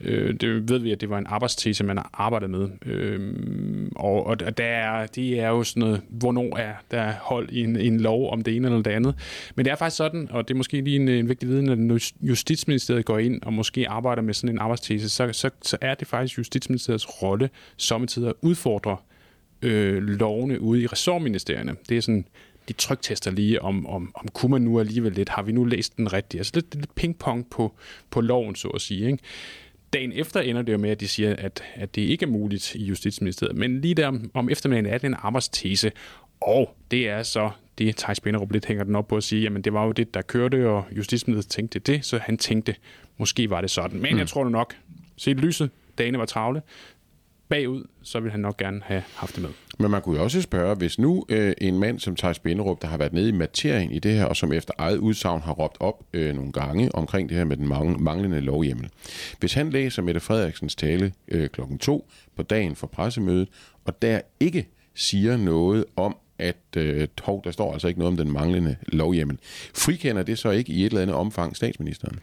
Øh, 0.04 0.34
det 0.34 0.70
ved 0.70 0.80
vi, 0.80 0.92
at 0.92 1.02
det 1.02 1.10
var 1.10 1.18
en 1.18 1.26
arbejdstese, 1.30 1.84
man 1.84 1.98
har 1.98 2.10
arbejdet 2.14 2.50
med. 2.50 2.70
Øh, 2.86 3.34
og 3.96 4.28
og 4.28 4.58
der 4.58 4.64
er, 4.64 5.08
det 5.08 5.40
er 5.40 5.48
jo 5.48 5.64
sådan 5.64 5.82
noget, 5.82 6.02
hvornår 6.10 6.58
er 6.58 6.74
der 6.92 7.12
hold 7.12 7.50
i 7.52 7.64
en, 7.64 7.76
en 7.76 8.00
lov 8.00 8.32
om 8.32 8.42
det 8.42 8.56
ene 8.56 8.68
eller 8.68 8.82
det 8.82 8.92
andet. 8.92 9.16
Men 9.56 9.66
det 9.66 9.72
er 9.72 9.76
faktisk 9.76 9.98
sådan, 9.98 10.28
og 10.32 10.48
det 10.48 10.54
er 10.54 10.58
måske 10.58 10.82
lige 10.82 10.96
en, 10.96 11.08
en 11.08 11.30
vigtig 11.30 11.50
viden, 11.50 11.70
at 11.70 11.80
når 11.80 12.00
Justitsministeriet 12.22 13.06
går 13.06 13.18
ind 13.18 13.42
og 13.42 13.54
måske 13.54 13.90
arbejder 13.90 14.22
med 14.22 14.34
sådan 14.34 14.56
en 14.56 14.60
arbejdstese, 14.60 15.10
så, 15.10 15.30
så, 15.32 15.50
så 15.62 15.78
er 15.82 15.96
det 15.96 16.08
faktisk 16.08 16.38
Justitsministeriets 16.38 17.22
rolle 17.22 17.50
samtidig 17.78 18.30
at 18.30 18.36
udfordre 18.42 18.98
øh, 19.62 20.04
lovene 20.04 20.62
ude 20.62 20.82
i 20.82 20.88
ressortministerierne. 20.88 21.76
Det 21.90 21.98
er 21.98 22.02
sådan 22.02 22.26
de 22.68 22.74
trygtester 22.74 23.32
lige, 23.32 23.62
om, 23.62 23.88
om, 23.88 24.12
om 24.16 24.28
kunne 24.28 24.52
man 24.52 24.62
nu 24.62 24.80
alligevel 24.80 25.12
lidt, 25.12 25.30
har 25.30 25.42
vi 25.42 25.52
nu 25.52 25.64
læst 25.64 25.98
den 25.98 26.14
rigtigt? 26.14 26.40
Altså 26.40 26.52
lidt, 26.56 26.76
lidt 26.76 26.96
pingpong 26.96 27.50
på, 27.50 27.74
på 28.12 28.22
loven, 28.22 28.56
så 28.56 28.68
at 28.68 28.82
sige. 28.82 29.12
Ikke? 29.12 29.24
Dagen 29.94 30.12
efter 30.12 30.40
ender 30.40 30.62
det 30.62 30.74
jo 30.74 30.78
med, 30.78 30.90
at 30.90 31.00
de 31.00 31.08
siger, 31.08 31.36
at, 31.38 31.64
at 31.76 31.96
det 31.96 32.02
ikke 32.02 32.26
er 32.26 32.30
muligt 32.30 32.76
i 32.76 32.86
Justitsministeriet. 32.86 33.58
Men 33.58 33.82
lige 33.82 33.96
der 33.96 34.20
om, 34.34 34.50
eftermiddagen 34.50 34.86
er 34.94 34.98
det 34.98 35.08
en 35.08 35.16
arbejdstese, 35.18 35.92
og 36.42 36.76
det 36.92 37.10
er 37.10 37.24
så 37.24 37.52
det, 37.78 37.98
Thijs 37.98 38.20
Binderup 38.20 38.52
lidt 38.52 38.66
hænger 38.66 38.84
den 38.84 38.96
op 38.96 39.08
på 39.08 39.18
at 39.18 39.24
sige, 39.24 39.42
jamen 39.42 39.62
det 39.62 39.74
var 39.74 39.86
jo 39.86 39.92
det, 39.92 40.14
der 40.14 40.22
kørte, 40.22 40.70
og 40.70 40.86
Justitsministeriet 40.98 41.52
tænkte 41.52 41.80
det, 41.80 42.06
så 42.06 42.18
han 42.18 42.38
tænkte, 42.38 42.76
måske 43.18 43.50
var 43.50 43.62
det 43.62 43.72
sådan. 43.72 44.02
Men 44.02 44.14
mm. 44.14 44.20
jeg 44.20 44.28
tror 44.28 44.50
nok, 44.50 44.76
se 45.18 45.34
lyset, 45.34 45.70
dagene 45.98 46.18
var 46.18 46.26
travle, 46.26 46.62
bagud, 47.50 47.84
så 48.04 48.20
ville 48.20 48.32
han 48.32 48.40
nok 48.40 48.58
gerne 48.58 48.82
have 48.84 49.04
haft 49.16 49.36
det 49.36 49.44
med. 49.44 49.50
Men 49.82 49.92
man 49.92 50.02
kunne 50.02 50.18
jo 50.18 50.24
også 50.24 50.42
spørge, 50.42 50.76
hvis 50.76 51.00
nu 51.00 51.26
øh, 51.30 51.54
en 51.62 51.80
mand 51.80 52.00
som 52.00 52.16
Thijs 52.16 52.40
Binderup, 52.40 52.82
der 52.82 52.88
har 52.88 52.98
været 52.98 53.14
nede 53.14 53.30
i 53.30 53.32
materien 53.32 53.92
i 53.92 54.00
det 54.00 54.14
her, 54.14 54.26
og 54.26 54.36
som 54.36 54.54
efter 54.54 54.74
eget 54.78 54.98
udsagn 54.98 55.42
har 55.42 55.54
råbt 55.54 55.78
op 55.80 56.04
øh, 56.14 56.36
nogle 56.36 56.52
gange 56.52 56.96
omkring 56.96 57.30
det 57.30 57.38
her 57.38 57.44
med 57.44 57.58
den 57.58 57.68
manglende 58.04 58.42
lovhjemmel. 58.42 58.90
Hvis 59.40 59.54
han 59.54 59.70
læser 59.70 60.02
Mette 60.02 60.20
Frederiksens 60.20 60.76
tale 60.76 61.14
øh, 61.28 61.50
klokken 61.50 61.78
to 61.78 62.10
på 62.36 62.44
dagen 62.44 62.76
for 62.76 62.88
pressemødet, 62.88 63.48
og 63.86 64.02
der 64.02 64.22
ikke 64.40 64.68
siger 64.96 65.38
noget 65.38 65.86
om, 65.96 66.18
at 66.42 66.78
øh, 66.78 67.08
hov, 67.22 67.42
der 67.44 67.52
står 67.52 67.74
altså 67.74 67.88
ikke 67.88 68.00
noget 68.00 68.12
om 68.12 68.18
den 68.18 68.34
manglende 68.34 68.76
lovhjemmel. 68.88 69.38
Frikender 69.76 70.24
det 70.24 70.40
så 70.40 70.50
ikke 70.50 70.74
i 70.74 70.80
et 70.80 70.86
eller 70.86 71.02
andet 71.02 71.16
omfang 71.16 71.56
statsministeren? 71.56 72.20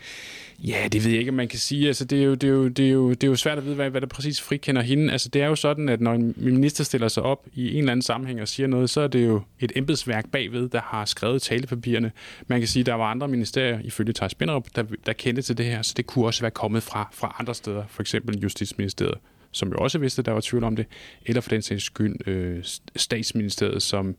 Ja, 0.65 0.89
det 0.93 1.05
ved 1.05 1.11
jeg 1.11 1.19
ikke, 1.19 1.29
om 1.29 1.35
man 1.35 1.49
kan 1.49 1.59
sige. 1.59 1.87
Altså, 1.87 2.05
det, 2.05 2.21
er 2.21 2.25
jo, 2.25 2.35
det, 2.35 2.45
er 2.45 2.53
jo, 2.53 2.69
det, 2.69 2.87
er 2.87 2.91
jo, 2.91 3.11
det 3.11 3.25
er 3.25 3.29
jo 3.29 3.37
svært 3.37 3.59
at 3.59 3.65
vide, 3.65 3.75
hvad, 3.75 3.91
hvad 3.91 4.01
der 4.01 4.07
præcis 4.07 4.41
frikender 4.41 4.83
hende. 4.83 5.13
Altså, 5.13 5.29
det 5.29 5.43
er 5.43 5.47
jo 5.47 5.55
sådan, 5.55 5.89
at 5.89 6.01
når 6.01 6.15
en 6.15 6.35
minister 6.37 6.85
stiller 6.85 7.09
sig 7.09 7.23
op 7.23 7.47
i 7.55 7.73
en 7.73 7.79
eller 7.79 7.93
anden 7.93 8.03
sammenhæng 8.03 8.41
og 8.41 8.49
siger 8.49 8.67
noget, 8.67 8.91
så 8.91 9.01
er 9.01 9.09
det 9.09 9.27
jo 9.27 9.43
et 9.61 9.73
embedsværk 9.77 10.31
bagved, 10.31 10.69
der 10.69 10.81
har 10.81 11.05
skrevet 11.05 11.43
talepapirerne. 11.43 12.13
Man 12.47 12.59
kan 12.61 12.69
sige, 12.69 12.81
at 12.81 12.87
der 12.87 12.95
var 12.95 13.11
andre 13.11 13.29
ministerier, 13.29 13.81
ifølge 13.85 14.13
Thijs 14.13 14.33
Spinderup, 14.33 14.67
der, 14.77 14.85
der 15.07 15.13
kendte 15.13 15.43
til 15.43 15.59
det 15.59 15.67
her, 15.67 15.83
så 15.83 15.95
det 15.97 16.07
kunne 16.07 16.27
også 16.27 16.41
være 16.41 16.51
kommet 16.51 16.83
fra, 16.83 17.09
fra 17.13 17.37
andre 17.39 17.55
steder, 17.55 17.85
for 17.89 18.03
eksempel 18.03 18.39
Justitsministeriet 18.39 19.19
som 19.53 19.69
jo 19.69 19.79
også 19.79 19.99
vidste, 19.99 20.21
at 20.21 20.27
der 20.27 20.33
var 20.33 20.41
tvivl 20.41 20.65
om 20.65 20.77
det, 20.77 20.87
eller 21.27 21.41
for 21.41 21.51
den 21.51 21.63
sags 21.63 21.85
skyld 21.85 22.29
øh, 22.29 22.65
statsministeriet, 22.97 23.83
som, 23.83 24.17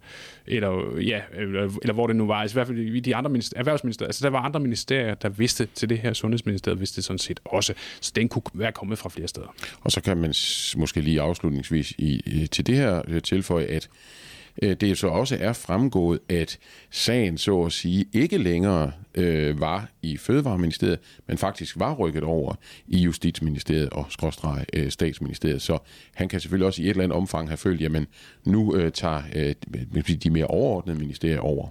eller, 0.48 1.00
ja, 1.00 1.22
eller, 1.34 1.62
eller 1.82 1.94
hvor 1.94 2.08
det 2.08 2.16
nu 2.16 2.28
var, 2.28 2.36
altså 2.36 2.56
i 2.56 2.58
hvert 2.58 2.68
fald 2.68 2.80
i 2.80 3.00
de 3.00 3.16
andre 3.16 3.30
ministerier, 3.32 3.60
erhvervsministeriet, 3.60 4.10
altså 4.10 4.24
der 4.24 4.30
var 4.30 4.40
andre 4.40 4.60
ministerier, 4.60 5.14
der 5.16 5.30
vidste 5.30 5.68
til 5.76 5.90
det 5.90 6.00
her, 6.00 6.14
sundhedsministeriet 6.14 6.80
vidste 6.80 6.96
det 6.96 7.04
sådan 7.04 7.20
set 7.20 7.40
også, 7.46 7.74
så 8.02 8.12
den 8.16 8.30
kunne 8.30 8.44
være 8.54 8.72
kommet 8.72 8.98
fra 8.98 9.10
flere 9.10 9.28
steder. 9.28 9.56
Og 9.82 9.92
så 9.92 10.02
kan 10.02 10.18
man 10.18 10.34
måske 10.78 11.02
lige 11.02 11.22
afslutningsvis 11.22 11.92
i, 11.92 12.48
til 12.52 12.68
det 12.68 12.76
her 12.76 13.02
øh, 13.08 13.22
tilføje, 13.22 13.66
at 13.66 13.90
Øh, 14.62 14.76
det 14.76 14.98
så 14.98 15.08
også 15.08 15.38
er 15.40 15.54
fremgået, 15.54 16.20
at 16.30 16.60
sagen 16.92 17.38
så 17.38 17.62
at 17.62 17.72
sige 17.72 18.06
ikke 18.14 18.38
længere 18.38 18.92
øh, 19.16 19.60
var 19.60 19.90
i 20.02 20.18
Fødevareministeriet, 20.18 21.00
men 21.28 21.38
faktisk 21.38 21.80
var 21.80 21.94
rykket 21.96 22.24
over 22.24 22.56
i 22.88 23.00
Justitsministeriet 23.00 23.90
og 23.90 24.06
skråstreg 24.10 24.66
øh, 24.74 24.92
Statsministeriet. 24.92 25.62
Så 25.62 25.78
han 26.16 26.30
kan 26.30 26.40
selvfølgelig 26.40 26.68
også 26.68 26.82
i 26.82 26.86
et 26.86 26.90
eller 26.90 27.04
andet 27.04 27.18
omfang 27.18 27.48
have 27.48 27.58
følt, 27.58 27.82
jamen 27.82 28.08
nu 28.46 28.76
øh, 28.76 28.92
tager 28.92 29.22
øh, 29.36 29.56
de 30.24 30.30
mere 30.30 30.46
overordnede 30.46 31.00
ministerier 31.00 31.40
over. 31.40 31.68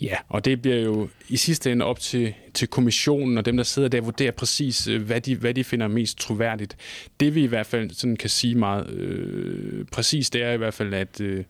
Ja, 0.00 0.16
og 0.28 0.44
det 0.44 0.62
bliver 0.62 0.76
jo 0.76 1.08
i 1.28 1.36
sidste 1.36 1.72
ende 1.72 1.84
op 1.84 2.00
til, 2.00 2.34
til 2.54 2.68
kommissionen 2.68 3.38
og 3.38 3.44
dem, 3.44 3.56
der 3.56 3.64
sidder 3.64 3.88
der 3.88 4.00
og 4.00 4.04
vurderer 4.04 4.30
præcis, 4.30 4.86
øh, 4.86 5.02
hvad 5.02 5.20
de, 5.20 5.36
hvad 5.36 5.54
de 5.54 5.64
finder 5.64 5.88
mest 5.88 6.18
troværdigt. 6.18 6.76
Det 7.20 7.34
vi 7.34 7.42
i 7.42 7.46
hvert 7.46 7.66
fald 7.66 7.90
sådan 7.90 8.16
kan 8.16 8.30
sige 8.30 8.54
meget 8.54 8.90
øh, 8.90 9.84
præcis, 9.92 10.30
det 10.30 10.42
er 10.42 10.52
i 10.52 10.56
hvert 10.56 10.74
fald, 10.74 10.94
at 10.94 11.20
øh, 11.20 11.44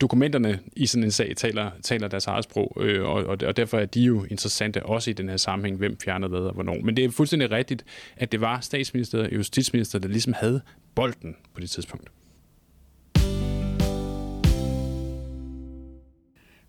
dokumenterne 0.00 0.58
i 0.76 0.86
sådan 0.86 1.04
en 1.04 1.10
sag 1.10 1.36
taler, 1.36 1.70
taler 1.82 2.08
deres 2.08 2.26
eget 2.26 2.44
sprog, 2.44 2.76
øh, 2.80 3.04
og, 3.04 3.24
og 3.24 3.56
derfor 3.56 3.78
er 3.78 3.86
de 3.86 4.00
jo 4.00 4.24
interessante 4.24 4.82
også 4.82 5.10
i 5.10 5.12
den 5.12 5.28
her 5.28 5.36
sammenhæng, 5.36 5.76
hvem 5.76 5.98
fjerner 6.04 6.28
hvad 6.28 6.40
og 6.40 6.54
hvornår. 6.54 6.76
Men 6.84 6.96
det 6.96 7.04
er 7.04 7.10
fuldstændig 7.10 7.50
rigtigt, 7.50 7.84
at 8.16 8.32
det 8.32 8.40
var 8.40 8.60
statsministeriet 8.60 9.26
og 9.26 9.34
justitsministeriet, 9.34 10.02
der 10.02 10.08
ligesom 10.08 10.32
havde 10.32 10.60
bolden 10.94 11.36
på 11.54 11.60
det 11.60 11.70
tidspunkt. 11.70 12.10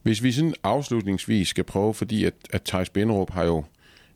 Hvis 0.02 0.24
vi 0.24 0.32
sådan 0.32 0.54
afslutningsvis 0.64 1.48
skal 1.48 1.64
prøve, 1.64 1.94
fordi 1.94 2.26
at, 2.26 2.34
at 2.50 2.62
Thijs 2.64 2.90
Benderup 2.90 3.32
har 3.32 3.44
jo 3.44 3.64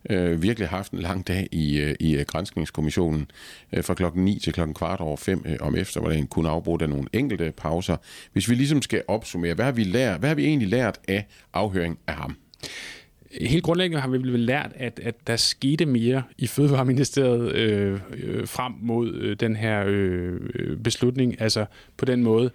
øh, 0.09 0.41
virkelig 0.41 0.67
haft 0.67 0.91
en 0.91 0.99
lang 0.99 1.27
dag 1.27 1.47
i, 1.51 1.79
øh, 1.79 1.95
i 1.99 2.15
øh, 2.15 2.25
Grænskningskommissionen 2.25 3.31
øh, 3.73 3.83
fra 3.83 3.93
klokken 3.93 4.25
9 4.25 4.39
til 4.39 4.53
klokken 4.53 4.73
kvart 4.73 4.99
over 4.99 5.17
5 5.17 5.43
øh, 5.45 5.57
om 5.59 5.75
eftermiddagen, 5.75 6.27
kun 6.27 6.45
afbrudt 6.45 6.81
af 6.81 6.89
nogle 6.89 7.07
enkelte 7.13 7.53
pauser. 7.57 7.97
Hvis 8.33 8.49
vi 8.49 8.55
ligesom 8.55 8.81
skal 8.81 9.03
opsummere, 9.07 9.53
hvad 9.53 9.65
har 9.65 9.71
vi, 9.71 9.83
lært, 9.83 10.19
hvad 10.19 10.29
har 10.29 10.35
vi 10.35 10.45
egentlig 10.45 10.67
lært 10.67 10.99
af 11.07 11.25
afhøring 11.53 11.99
af 12.07 12.13
ham? 12.13 12.37
Helt 13.41 13.63
grundlæggende 13.63 14.01
har 14.01 14.09
vi 14.09 14.17
vel 14.17 14.39
lært, 14.39 14.71
at, 14.75 14.99
at 15.03 15.27
der 15.27 15.35
skete 15.35 15.85
mere 15.85 16.23
i 16.37 16.47
Fødevareministeriet 16.47 17.51
øh, 17.51 17.99
øh, 18.13 18.47
frem 18.47 18.73
mod 18.81 19.13
øh, 19.13 19.35
den 19.39 19.55
her 19.55 19.83
øh, 19.87 20.39
øh 20.55 20.77
beslutning. 20.77 21.41
Altså 21.41 21.65
på 21.97 22.05
den 22.05 22.23
måde, 22.23 22.51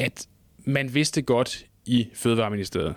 at 0.00 0.26
man 0.64 0.94
vidste 0.94 1.22
godt 1.22 1.66
i 1.86 2.08
Fødevareministeriet 2.14 2.94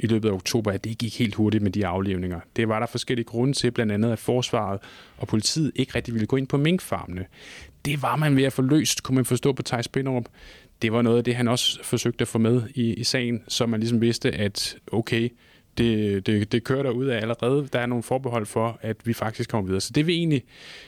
i 0.00 0.06
løbet 0.06 0.28
af 0.28 0.32
oktober, 0.32 0.72
at 0.72 0.84
det 0.84 0.98
gik 0.98 1.18
helt 1.18 1.34
hurtigt 1.34 1.62
med 1.62 1.70
de 1.70 1.86
aflevninger. 1.86 2.40
Det 2.56 2.68
var 2.68 2.78
der 2.78 2.86
forskellige 2.86 3.24
grunde 3.24 3.52
til, 3.52 3.70
blandt 3.70 3.92
andet 3.92 4.12
at 4.12 4.18
forsvaret 4.18 4.80
og 5.18 5.28
politiet 5.28 5.72
ikke 5.76 5.94
rigtig 5.94 6.14
ville 6.14 6.26
gå 6.26 6.36
ind 6.36 6.46
på 6.46 6.56
minkfarmene. 6.56 7.26
Det 7.84 8.02
var 8.02 8.16
man 8.16 8.36
ved 8.36 8.44
at 8.44 8.52
få 8.52 8.62
løst, 8.62 9.02
kunne 9.02 9.14
man 9.14 9.24
forstå 9.24 9.52
på 9.52 9.62
Thijs 9.62 9.88
Binderup. 9.88 10.24
Det 10.82 10.92
var 10.92 11.02
noget 11.02 11.18
af 11.18 11.24
det, 11.24 11.34
han 11.34 11.48
også 11.48 11.84
forsøgte 11.84 12.22
at 12.22 12.28
få 12.28 12.38
med 12.38 12.62
i, 12.74 12.94
i 12.94 13.04
sagen, 13.04 13.42
så 13.48 13.66
man 13.66 13.80
ligesom 13.80 14.00
vidste, 14.00 14.30
at 14.30 14.76
okay, 14.92 15.30
det, 15.78 16.26
det, 16.26 16.52
det 16.52 16.64
kører 16.64 16.82
der 16.82 16.90
ud 16.90 17.06
af 17.06 17.20
allerede. 17.20 17.68
Der 17.72 17.78
er 17.78 17.86
nogle 17.86 18.02
forbehold 18.02 18.46
for, 18.46 18.78
at 18.82 18.96
vi 19.04 19.12
faktisk 19.12 19.50
kommer 19.50 19.66
videre. 19.66 19.80
Så 19.80 19.92
det 19.94 20.06
vi 20.06 20.14
egentlig 20.14 20.44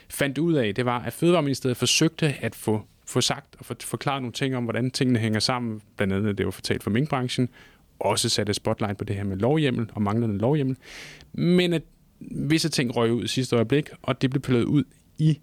fandt 0.09 0.39
ud 0.39 0.55
af, 0.55 0.75
det 0.75 0.85
var, 0.85 0.99
at 0.99 1.13
Fødevareministeriet 1.13 1.77
forsøgte 1.77 2.35
at 2.41 2.55
få, 2.55 2.83
få 3.07 3.21
sagt 3.21 3.57
og 3.59 3.65
få 3.67 3.75
forklaret 3.81 4.23
nogle 4.23 4.33
ting 4.33 4.57
om, 4.57 4.65
hvordan 4.65 4.91
tingene 4.91 5.19
hænger 5.19 5.41
sammen. 5.41 5.83
Blandt 5.97 6.15
andet, 6.15 6.39
det 6.39 6.47
var 6.47 6.53
fortalt 6.53 6.83
for 6.83 6.91
minkbranchen. 6.91 7.49
Også 8.01 8.29
satte 8.29 8.55
spotlight 8.55 8.99
på 8.99 9.05
det 9.05 9.17
her 9.17 9.25
med 9.25 9.37
lovhjemmel 9.37 9.91
og 9.95 10.03
manglende 10.03 10.39
lovhjemmel. 10.39 10.77
Men 11.33 11.73
at 11.73 11.83
visse 12.21 12.69
ting 12.69 12.97
røg 12.97 13.13
ud 13.13 13.25
i 13.25 13.29
sidste 13.29 13.57
øjeblik, 13.57 13.91
og 14.03 14.23
det 14.23 14.31
blev 14.31 14.43
pillet 14.43 14.65
ud 14.65 14.85
i 15.19 15.41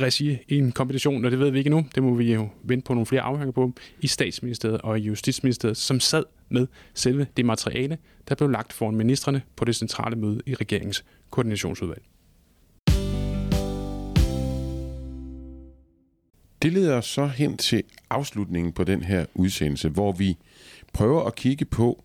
regi 0.00 0.38
i 0.48 0.58
en 0.58 0.72
kombination, 0.72 1.24
og 1.24 1.30
det 1.30 1.38
ved 1.38 1.50
vi 1.50 1.58
ikke 1.58 1.70
nu, 1.70 1.86
det 1.94 2.02
må 2.02 2.14
vi 2.14 2.34
jo 2.34 2.48
vente 2.62 2.84
på 2.86 2.94
nogle 2.94 3.06
flere 3.06 3.22
afhænger 3.22 3.52
på, 3.52 3.72
i 4.00 4.06
statsministeriet 4.06 4.80
og 4.80 4.98
i 4.98 5.02
justitsministeriet, 5.02 5.76
som 5.76 6.00
sad 6.00 6.24
med 6.48 6.66
selve 6.94 7.26
det 7.36 7.44
materiale, 7.44 7.98
der 8.28 8.34
blev 8.34 8.50
lagt 8.50 8.72
foran 8.72 8.96
ministerne 8.96 9.42
på 9.56 9.64
det 9.64 9.76
centrale 9.76 10.16
møde 10.16 10.40
i 10.46 10.54
regeringens 10.54 11.04
koordinationsudvalg. 11.30 12.02
Det 16.62 16.72
leder 16.72 16.96
os 16.96 17.06
så 17.06 17.26
hen 17.26 17.56
til 17.56 17.82
afslutningen 18.10 18.72
på 18.72 18.84
den 18.84 19.02
her 19.02 19.26
udsendelse, 19.34 19.88
hvor 19.88 20.12
vi 20.12 20.36
prøver 20.92 21.24
at 21.24 21.34
kigge 21.34 21.64
på, 21.64 22.04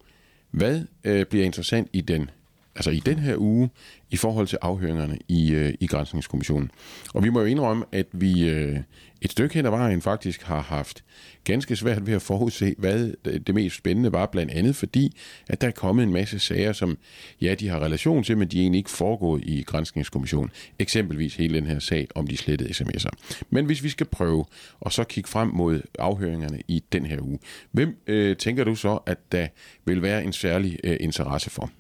hvad 0.52 0.82
øh, 1.04 1.26
bliver 1.26 1.46
interessant 1.46 1.90
i 1.94 2.02
den 2.02 2.30
altså 2.76 2.92
i 2.92 3.00
den 3.00 3.20
her 3.20 3.36
uge, 3.38 3.70
i 4.12 4.18
forhold 4.18 4.48
til 4.48 4.58
afhøringerne 4.62 5.18
i, 5.28 5.52
øh, 5.52 5.74
i 5.80 5.88
Grænsningskommissionen. 5.88 6.72
Og 7.14 7.24
vi 7.24 7.30
må 7.30 7.40
jo 7.40 7.46
indrømme, 7.46 7.86
at 7.92 8.06
vi 8.12 8.50
øh, 8.50 8.80
et 9.22 9.32
stykke 9.32 9.56
hen 9.56 9.66
ad 9.66 9.72
vejen 9.72 10.02
faktisk 10.02 10.44
har 10.44 10.62
haft 10.62 11.04
ganske 11.44 11.76
svært 11.76 12.08
ved 12.08 12.14
at 12.14 12.22
forudse, 12.22 12.76
hvad 12.78 13.14
det 13.40 13.56
mest 13.56 13.76
spændende 13.76 14.12
var, 14.12 14.26
blandt 14.26 14.52
andet 14.52 14.76
fordi, 14.76 15.18
at 15.48 15.62
der 15.62 15.68
er 15.68 15.72
kommet 15.72 16.04
en 16.04 16.14
masse 16.14 16.40
sager, 16.40 16.74
som 16.74 16.98
ja, 17.42 17.56
de 17.56 17.70
har 17.70 17.80
relation 17.80 18.24
til, 18.24 18.38
men 18.38 18.48
de 18.48 18.62
egentlig 18.62 18.78
ikke 18.78 18.90
foregået 18.90 19.44
i 19.46 19.64
Grænsningskommissionen. 19.64 20.52
Eksempelvis 20.80 21.36
hele 21.36 21.56
den 21.56 21.66
her 21.66 21.80
sag 21.80 22.08
om 22.16 22.28
de 22.28 22.38
slettede 22.38 22.70
sms'er. 22.70 23.44
Men 23.50 23.66
hvis 23.66 23.84
vi 23.84 23.90
skal 23.90 24.06
prøve, 24.06 24.46
og 24.80 24.94
så 24.94 25.04
kigge 25.04 25.30
frem 25.30 25.48
mod 25.48 25.82
afhøringerne 26.00 26.60
i 26.68 26.84
den 26.92 27.06
her 27.06 27.22
uge, 27.22 27.40
hvem 27.72 27.98
øh, 28.08 28.38
tænker 28.38 28.64
du 28.64 28.76
så, 28.76 29.00
at 29.06 29.18
der 29.32 29.48
vil 29.86 30.02
være 30.02 30.24
en 30.24 30.34
særlig 30.34 30.80
øh, 30.84 30.98
interesse 31.00 31.50
for? 31.50 31.72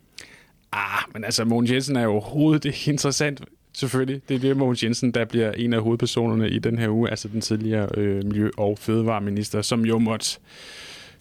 Ah, 0.74 1.04
men 1.14 1.24
altså, 1.24 1.46
Mogens 1.46 1.72
Jensen 1.72 1.96
er 1.96 2.04
jo 2.04 2.12
overhovedet 2.12 2.66
ikke 2.66 2.92
interessant. 2.92 3.42
Selvfølgelig. 3.76 4.22
Det 4.30 4.36
er 4.36 4.40
det 4.40 4.58
Mogens 4.58 4.84
Jensen, 4.84 5.12
der 5.12 5.26
bliver 5.26 5.52
en 5.52 5.74
af 5.74 5.82
hovedpersonerne 5.82 6.50
i 6.50 6.60
den 6.60 6.80
her 6.80 6.90
uge, 6.90 7.10
altså 7.10 7.28
den 7.28 7.42
tidligere 7.42 7.90
øh, 7.98 8.26
Miljø- 8.26 8.52
og 8.58 8.78
Fødevareminister, 8.80 9.62
som 9.62 9.86
jo 9.86 10.00
måtte 10.00 10.40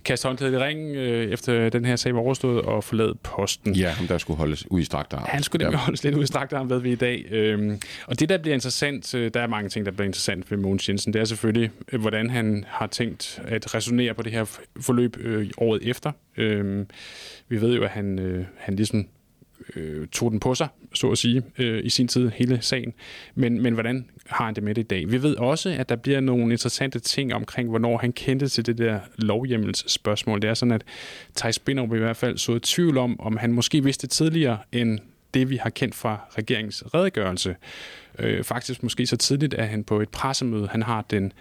kaste 0.05 0.29
håndklædet 0.29 0.55
i 0.55 0.59
ringen 0.59 0.95
øh, 0.95 1.31
efter 1.31 1.69
den 1.69 1.85
her 1.85 1.97
sag 1.97 2.15
var 2.15 2.21
overstået 2.21 2.63
og 2.63 2.85
forlade 2.85 3.15
posten. 3.23 3.75
Ja, 3.75 3.89
ham 3.89 4.07
der 4.07 4.19
skulle 4.19 4.39
holdes 4.39 4.71
ud 4.71 4.81
i 4.81 4.85
strakt 4.85 5.13
arm. 5.13 5.25
Han 5.29 5.43
skulle 5.43 5.65
nemlig 5.65 5.79
ja. 5.79 5.85
holdes 5.85 6.05
lidt 6.05 6.15
ud 6.15 6.23
i 6.23 6.27
strakt 6.27 6.53
arm, 6.53 6.71
ved 6.71 6.81
vi 6.81 6.93
i 6.93 6.95
dag. 6.95 7.27
Øhm, 7.31 7.81
og 8.07 8.21
det, 8.21 8.29
der 8.29 8.39
bliver 8.39 8.55
interessant, 8.55 9.15
øh, 9.15 9.31
der 9.35 9.41
er 9.41 9.47
mange 9.47 9.69
ting, 9.69 9.87
der 9.87 9.93
bliver 9.93 10.07
interessant 10.07 10.51
ved 10.51 10.59
Mogens 10.59 10.89
Jensen, 10.89 11.13
det 11.13 11.21
er 11.21 11.25
selvfølgelig, 11.25 11.71
øh, 11.93 12.01
hvordan 12.01 12.31
han 12.31 12.65
har 12.69 12.87
tænkt 12.87 13.43
at 13.45 13.75
resonere 13.75 14.15
på 14.15 14.23
det 14.23 14.33
her 14.33 14.59
forløb 14.81 15.17
øh, 15.21 15.51
året 15.59 15.89
efter. 15.89 16.13
Øhm, 16.37 16.87
vi 17.49 17.61
ved 17.61 17.75
jo, 17.75 17.83
at 17.85 17.91
han, 17.91 18.19
øh, 18.19 18.45
han 18.59 18.77
ligesom 18.77 19.07
øh, 19.77 20.09
tog 20.09 20.31
den 20.31 20.41
på 20.41 20.55
sig, 20.55 20.69
så 20.95 21.11
at 21.11 21.19
sige, 21.19 21.43
øh, 21.59 21.85
i 21.85 21.91
sin 21.91 22.09
tid, 22.09 22.31
hele 22.35 22.59
sagen. 22.61 22.93
Men, 23.35 23.63
men 23.63 23.75
hvordan 23.75 24.07
har 24.27 24.45
han 24.45 24.55
det 24.55 24.63
med 24.63 24.75
det 24.75 24.83
i 24.83 24.87
dag? 24.87 25.11
Vi 25.11 25.23
ved 25.23 25.37
også, 25.37 25.71
at 25.79 25.89
der 25.89 25.97
bliver 25.97 26.21
nogle 26.21 26.53
interessante 26.53 26.99
ting 26.99 27.35
omkring, 27.35 27.69
hvornår 27.69 27.99
han 27.99 28.13
kendte 28.13 28.49
til 28.49 28.67
det 28.67 28.79
der 28.79 29.01
lovhjemmels 29.17 29.93
spørgsmål. 29.93 30.43
Det 30.43 30.51
er 30.51 30.55
sådan, 30.55 30.73
at 30.73 30.85
Thijs 31.37 31.59
Binderup 31.59 31.95
i 31.95 31.99
hvert 31.99 32.17
fald 32.17 32.39
så 32.39 32.59
tvivl 32.59 32.99
om, 32.99 33.21
om 33.21 33.37
han 33.37 33.53
måske 33.53 33.85
vidste 33.85 34.07
tidligere 34.07 34.59
end 34.73 34.99
det, 35.35 35.51
vi 35.51 35.57
har 35.57 35.71
kendt 35.71 35.95
fra 35.95 36.21
regeringens 36.39 36.85
redegørelse. 36.95 37.57
Øh, 38.19 38.45
faktisk 38.45 38.83
måske 38.83 39.07
så 39.07 39.17
tidligt, 39.17 39.55
at 39.55 39.69
han 39.69 39.85
på 39.85 40.01
et 40.01 40.09
pressemøde, 40.09 40.69
han 40.69 40.83
har 40.83 41.03
den 41.11 41.33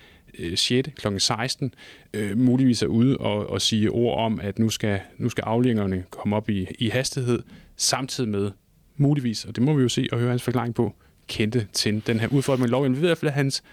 6. 0.56 0.89
kl. 0.96 1.08
16 1.17 1.74
øh, 2.13 2.38
muligvis 2.38 2.82
er 2.82 2.88
ude 2.88 3.17
og, 3.17 3.50
og 3.50 3.62
sige 3.62 3.89
ord 3.89 4.26
om, 4.26 4.39
at 4.44 4.60
nu 4.60 4.70
skal, 4.70 5.00
nu 5.17 5.30
skal 5.30 5.41
aflingerne 5.41 6.04
komme 6.10 6.36
op 6.36 6.50
i, 6.50 6.67
i 6.80 6.89
hastighed, 6.89 7.44
samtidig 7.76 8.30
med 8.30 8.52
muligvis, 8.98 9.46
og 9.46 9.56
det 9.56 9.63
må 9.63 9.74
vi 9.74 9.82
jo 9.82 9.89
se 9.89 10.08
og 10.12 10.20
høre 10.20 10.30
hans 10.30 10.44
forklaring 10.44 10.76
på, 10.76 10.96
kendte 11.28 11.67
til 11.74 12.08
den 12.08 12.20
her 12.20 12.28
udfordring 12.28 12.62
med 12.62 12.70
loven. 12.70 12.91
Vi 12.91 12.98
ved 12.98 13.04
i 13.04 13.08
hvert 13.08 13.17
fald, 13.17 13.30
at 13.30 13.36
hans 13.36 13.63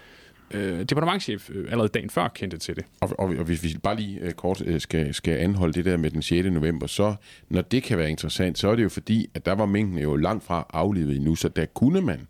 øh, 0.51 0.79
departementchef 0.79 1.49
øh, 1.49 1.71
allerede 1.71 1.89
dagen 1.89 2.09
før 2.09 2.27
kendte 2.27 2.57
til 2.57 2.75
det. 2.75 2.85
Og, 3.01 3.09
og, 3.19 3.25
og 3.25 3.43
hvis 3.43 3.63
vi 3.63 3.77
bare 3.83 3.95
lige 3.95 4.19
øh, 4.21 4.31
kort 4.31 4.61
øh, 4.65 4.81
skal, 4.81 5.13
skal 5.13 5.37
anholde 5.37 5.73
det 5.73 5.85
der 5.85 5.97
med 5.97 6.11
den 6.11 6.21
6. 6.21 6.47
november, 6.47 6.87
så 6.87 7.15
når 7.49 7.61
det 7.61 7.83
kan 7.83 7.97
være 7.97 8.09
interessant, 8.09 8.57
så 8.57 8.69
er 8.69 8.75
det 8.75 8.83
jo 8.83 8.89
fordi, 8.89 9.29
at 9.33 9.45
der 9.45 9.53
var 9.55 9.65
mængden 9.65 9.99
jo 9.99 10.15
langt 10.15 10.43
fra 10.43 10.65
aflevet 10.73 11.15
endnu, 11.15 11.35
så 11.35 11.47
der 11.49 11.65
kunne 11.65 12.01
man 12.01 12.27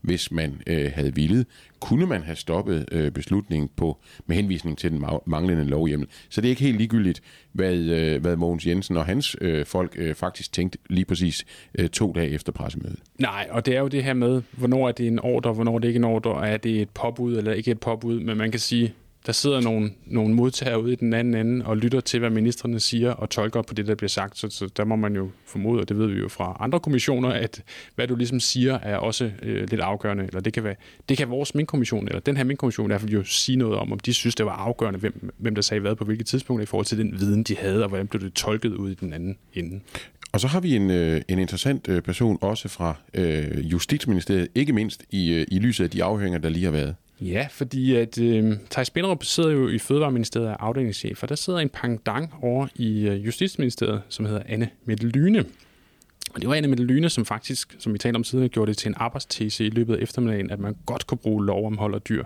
hvis 0.00 0.32
man 0.32 0.62
øh, 0.66 0.90
havde 0.94 1.14
villet, 1.14 1.46
kunne 1.80 2.06
man 2.06 2.22
have 2.22 2.36
stoppet 2.36 2.88
øh, 2.92 3.10
beslutningen 3.10 3.70
på 3.76 3.98
med 4.26 4.36
henvisning 4.36 4.78
til 4.78 4.90
den 4.90 5.04
manglende 5.26 5.64
lovhjemmel. 5.64 6.08
Så 6.28 6.40
det 6.40 6.48
er 6.48 6.50
ikke 6.50 6.62
helt 6.62 6.76
ligegyldigt, 6.76 7.20
hvad, 7.52 7.74
øh, 7.74 8.20
hvad 8.20 8.36
Mogens 8.36 8.66
Jensen 8.66 8.96
og 8.96 9.06
hans 9.06 9.36
øh, 9.40 9.66
folk 9.66 9.92
øh, 9.98 10.14
faktisk 10.14 10.52
tænkte 10.52 10.78
lige 10.90 11.04
præcis 11.04 11.44
øh, 11.78 11.88
to 11.88 12.12
dage 12.12 12.28
efter 12.28 12.52
pressemødet. 12.52 12.98
Nej, 13.18 13.48
og 13.50 13.66
det 13.66 13.76
er 13.76 13.80
jo 13.80 13.88
det 13.88 14.04
her 14.04 14.14
med, 14.14 14.42
hvornår 14.52 14.88
er 14.88 14.92
det 14.92 15.06
en 15.06 15.18
ordre, 15.18 15.52
hvornår 15.52 15.74
er 15.74 15.78
det 15.78 15.88
ikke 15.88 15.98
en 15.98 16.04
ordre, 16.04 16.48
er 16.48 16.56
det 16.56 16.82
et 16.82 16.90
påbud 16.90 17.36
eller 17.36 17.52
ikke 17.52 17.70
et 17.70 17.80
påbud, 17.80 18.20
men 18.20 18.36
man 18.36 18.50
kan 18.50 18.60
sige, 18.60 18.94
der 19.26 19.32
sidder 19.32 19.60
nogle, 19.60 19.90
nogle 20.06 20.34
modtagere 20.34 20.82
ude 20.82 20.92
i 20.92 20.96
den 20.96 21.14
anden 21.14 21.34
ende 21.34 21.66
og 21.66 21.76
lytter 21.76 22.00
til, 22.00 22.20
hvad 22.20 22.30
ministerne 22.30 22.80
siger 22.80 23.10
og 23.10 23.30
tolker 23.30 23.62
på 23.62 23.74
det, 23.74 23.86
der 23.86 23.94
bliver 23.94 24.08
sagt. 24.08 24.38
Så, 24.38 24.50
så 24.50 24.66
der 24.76 24.84
må 24.84 24.96
man 24.96 25.16
jo 25.16 25.30
formode, 25.46 25.80
og 25.80 25.88
det 25.88 25.98
ved 25.98 26.06
vi 26.06 26.18
jo 26.18 26.28
fra 26.28 26.56
andre 26.60 26.80
kommissioner, 26.80 27.28
at 27.28 27.62
hvad 27.94 28.08
du 28.08 28.16
ligesom 28.16 28.40
siger 28.40 28.78
er 28.78 28.96
også 28.96 29.30
øh, 29.42 29.70
lidt 29.70 29.80
afgørende. 29.80 30.24
Eller 30.24 30.40
det 30.40 30.52
kan, 30.52 30.64
være, 30.64 30.74
det 31.08 31.18
kan 31.18 31.30
vores 31.30 31.54
minkommission, 31.54 32.08
eller 32.08 32.20
den 32.20 32.36
her 32.36 32.44
minkommission 32.44 32.86
i 32.86 32.90
hvert 32.90 33.00
fald 33.00 33.12
jo 33.12 33.24
sige 33.24 33.56
noget 33.56 33.78
om, 33.78 33.92
om 33.92 33.98
de 33.98 34.14
synes, 34.14 34.34
det 34.34 34.46
var 34.46 34.52
afgørende, 34.52 34.98
hvem, 34.98 35.32
hvem 35.38 35.54
der 35.54 35.62
sagde 35.62 35.80
hvad 35.80 35.96
på 35.96 36.04
hvilket 36.04 36.26
tidspunkt 36.26 36.62
i 36.62 36.66
forhold 36.66 36.86
til 36.86 36.98
den 36.98 37.20
viden, 37.20 37.42
de 37.42 37.56
havde, 37.56 37.82
og 37.82 37.88
hvordan 37.88 38.06
blev 38.06 38.22
det 38.22 38.32
tolket 38.32 38.72
ud 38.72 38.90
i 38.90 38.94
den 38.94 39.12
anden 39.12 39.38
ende. 39.54 39.80
Og 40.32 40.40
så 40.40 40.46
har 40.46 40.60
vi 40.60 40.76
en, 40.76 40.90
øh, 40.90 41.22
en 41.28 41.38
interessant 41.38 41.88
øh, 41.88 42.02
person 42.02 42.38
også 42.40 42.68
fra 42.68 42.94
øh, 43.14 43.72
Justitsministeriet, 43.72 44.48
ikke 44.54 44.72
mindst 44.72 45.04
i, 45.10 45.32
øh, 45.32 45.46
i 45.50 45.58
lyset 45.58 45.84
af 45.84 45.90
de 45.90 46.04
afhøringer, 46.04 46.38
der 46.38 46.48
lige 46.48 46.64
har 46.64 46.72
været. 46.72 46.94
Ja, 47.20 47.46
fordi 47.50 47.96
at 47.96 48.18
øh, 48.18 48.56
Thijs 48.70 48.90
Binderup 48.90 49.24
sidder 49.24 49.50
jo 49.50 49.68
i 49.68 49.78
Fødevareministeriet 49.78 50.48
af 50.48 50.56
afdelingschef, 50.58 51.22
og 51.22 51.28
der 51.28 51.34
sidder 51.34 51.58
en 51.58 51.68
pangdang 51.68 52.34
over 52.42 52.66
i 52.74 53.08
øh, 53.08 53.26
Justitsministeriet, 53.26 54.02
som 54.08 54.24
hedder 54.24 54.42
Anne 54.46 54.68
Mette 54.84 55.06
Lyne. 55.06 55.44
Og 56.34 56.40
det 56.40 56.48
var 56.48 56.54
Anne 56.54 56.68
Mette 56.68 56.84
Lyne, 56.84 57.08
som 57.08 57.24
faktisk, 57.24 57.76
som 57.78 57.92
vi 57.92 57.98
talte 57.98 58.16
om 58.16 58.24
tidligere, 58.24 58.48
gjorde 58.48 58.68
det 58.68 58.78
til 58.78 58.88
en 58.88 58.94
arbejdstese 58.96 59.66
i 59.66 59.70
løbet 59.70 59.96
af 59.96 60.02
eftermiddagen, 60.02 60.50
at 60.50 60.58
man 60.58 60.76
godt 60.86 61.06
kunne 61.06 61.18
bruge 61.18 61.46
lov 61.46 61.66
om 61.66 61.78
hold 61.78 61.94
og 61.94 62.08
dyr. 62.08 62.24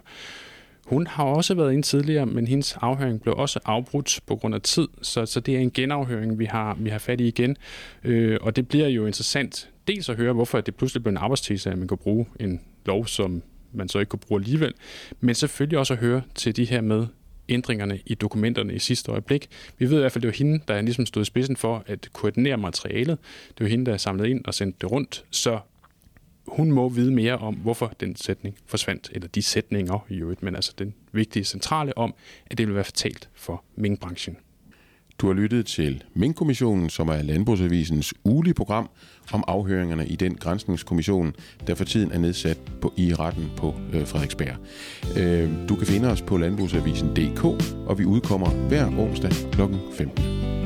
Hun 0.86 1.06
har 1.06 1.24
også 1.24 1.54
været 1.54 1.72
ind 1.72 1.82
tidligere, 1.82 2.26
men 2.26 2.46
hendes 2.46 2.76
afhøring 2.80 3.22
blev 3.22 3.34
også 3.38 3.60
afbrudt 3.64 4.20
på 4.26 4.36
grund 4.36 4.54
af 4.54 4.62
tid, 4.62 4.88
så, 5.02 5.26
så 5.26 5.40
det 5.40 5.56
er 5.56 5.58
en 5.58 5.70
genafhøring, 5.70 6.38
vi 6.38 6.44
har, 6.44 6.76
vi 6.80 6.90
har 6.90 6.98
fat 6.98 7.20
i 7.20 7.28
igen. 7.28 7.56
Øh, 8.04 8.38
og 8.40 8.56
det 8.56 8.68
bliver 8.68 8.88
jo 8.88 9.06
interessant 9.06 9.70
dels 9.88 10.08
at 10.08 10.16
høre, 10.16 10.32
hvorfor 10.32 10.60
det 10.60 10.74
pludselig 10.74 11.02
blev 11.02 11.10
en 11.10 11.16
arbejdstese, 11.16 11.70
at 11.70 11.78
man 11.78 11.88
kan 11.88 11.98
bruge 11.98 12.26
en 12.40 12.60
lov, 12.86 13.06
som 13.06 13.42
man 13.74 13.88
så 13.88 13.98
ikke 13.98 14.10
kunne 14.10 14.20
bruge 14.20 14.40
alligevel, 14.40 14.74
men 15.20 15.34
selvfølgelig 15.34 15.78
også 15.78 15.94
at 15.94 16.00
høre 16.00 16.22
til 16.34 16.56
de 16.56 16.64
her 16.64 16.80
med 16.80 17.06
ændringerne 17.48 18.00
i 18.06 18.14
dokumenterne 18.14 18.74
i 18.74 18.78
sidste 18.78 19.12
øjeblik. 19.12 19.48
Vi 19.78 19.90
ved 19.90 19.96
i 19.96 20.00
hvert 20.00 20.12
fald, 20.12 20.22
det 20.22 20.28
var 20.28 20.34
hende, 20.34 20.60
der 20.68 20.80
ligesom 20.80 21.06
stod 21.06 21.22
i 21.22 21.24
spidsen 21.24 21.56
for 21.56 21.84
at 21.86 22.08
koordinere 22.12 22.56
materialet. 22.56 23.18
Det 23.58 23.64
var 23.64 23.70
hende, 23.70 23.90
der 23.90 23.96
samlede 23.96 24.30
ind 24.30 24.44
og 24.44 24.54
sendte 24.54 24.78
det 24.80 24.90
rundt, 24.90 25.24
så 25.30 25.58
hun 26.46 26.72
må 26.72 26.88
vide 26.88 27.12
mere 27.12 27.38
om, 27.38 27.54
hvorfor 27.54 27.92
den 28.00 28.16
sætning 28.16 28.56
forsvandt, 28.66 29.10
eller 29.12 29.28
de 29.28 29.42
sætninger 29.42 30.06
i 30.08 30.14
øvrigt, 30.14 30.42
men 30.42 30.54
altså 30.54 30.72
den 30.78 30.94
vigtige 31.12 31.44
centrale 31.44 31.98
om, 31.98 32.14
at 32.46 32.58
det 32.58 32.66
vil 32.66 32.74
være 32.74 32.84
fatalt 32.84 33.28
for 33.34 33.64
minkbranchen. 33.76 34.36
Du 35.18 35.26
har 35.26 35.34
lyttet 35.34 35.66
til 35.66 36.04
Mink-kommissionen, 36.14 36.90
som 36.90 37.08
er 37.08 37.22
Landbrugsavisens 37.22 38.14
ugelige 38.24 38.54
program 38.54 38.90
om 39.32 39.44
afhøringerne 39.46 40.06
i 40.06 40.16
den 40.16 40.34
grænsningskommission, 40.34 41.34
der 41.66 41.74
for 41.74 41.84
tiden 41.84 42.12
er 42.12 42.18
nedsat 42.18 42.58
på, 42.80 42.92
i 42.96 43.14
retten 43.14 43.50
på 43.56 43.74
øh, 43.92 44.06
Frederiksberg. 44.06 44.56
Øh, 45.18 45.68
du 45.68 45.76
kan 45.76 45.86
finde 45.86 46.08
os 46.08 46.22
på 46.22 46.36
landbrugsavisen.dk, 46.36 47.44
og 47.86 47.98
vi 47.98 48.04
udkommer 48.04 48.50
hver 48.50 48.86
onsdag 48.98 49.30
kl. 49.52 49.60
15. 49.92 50.63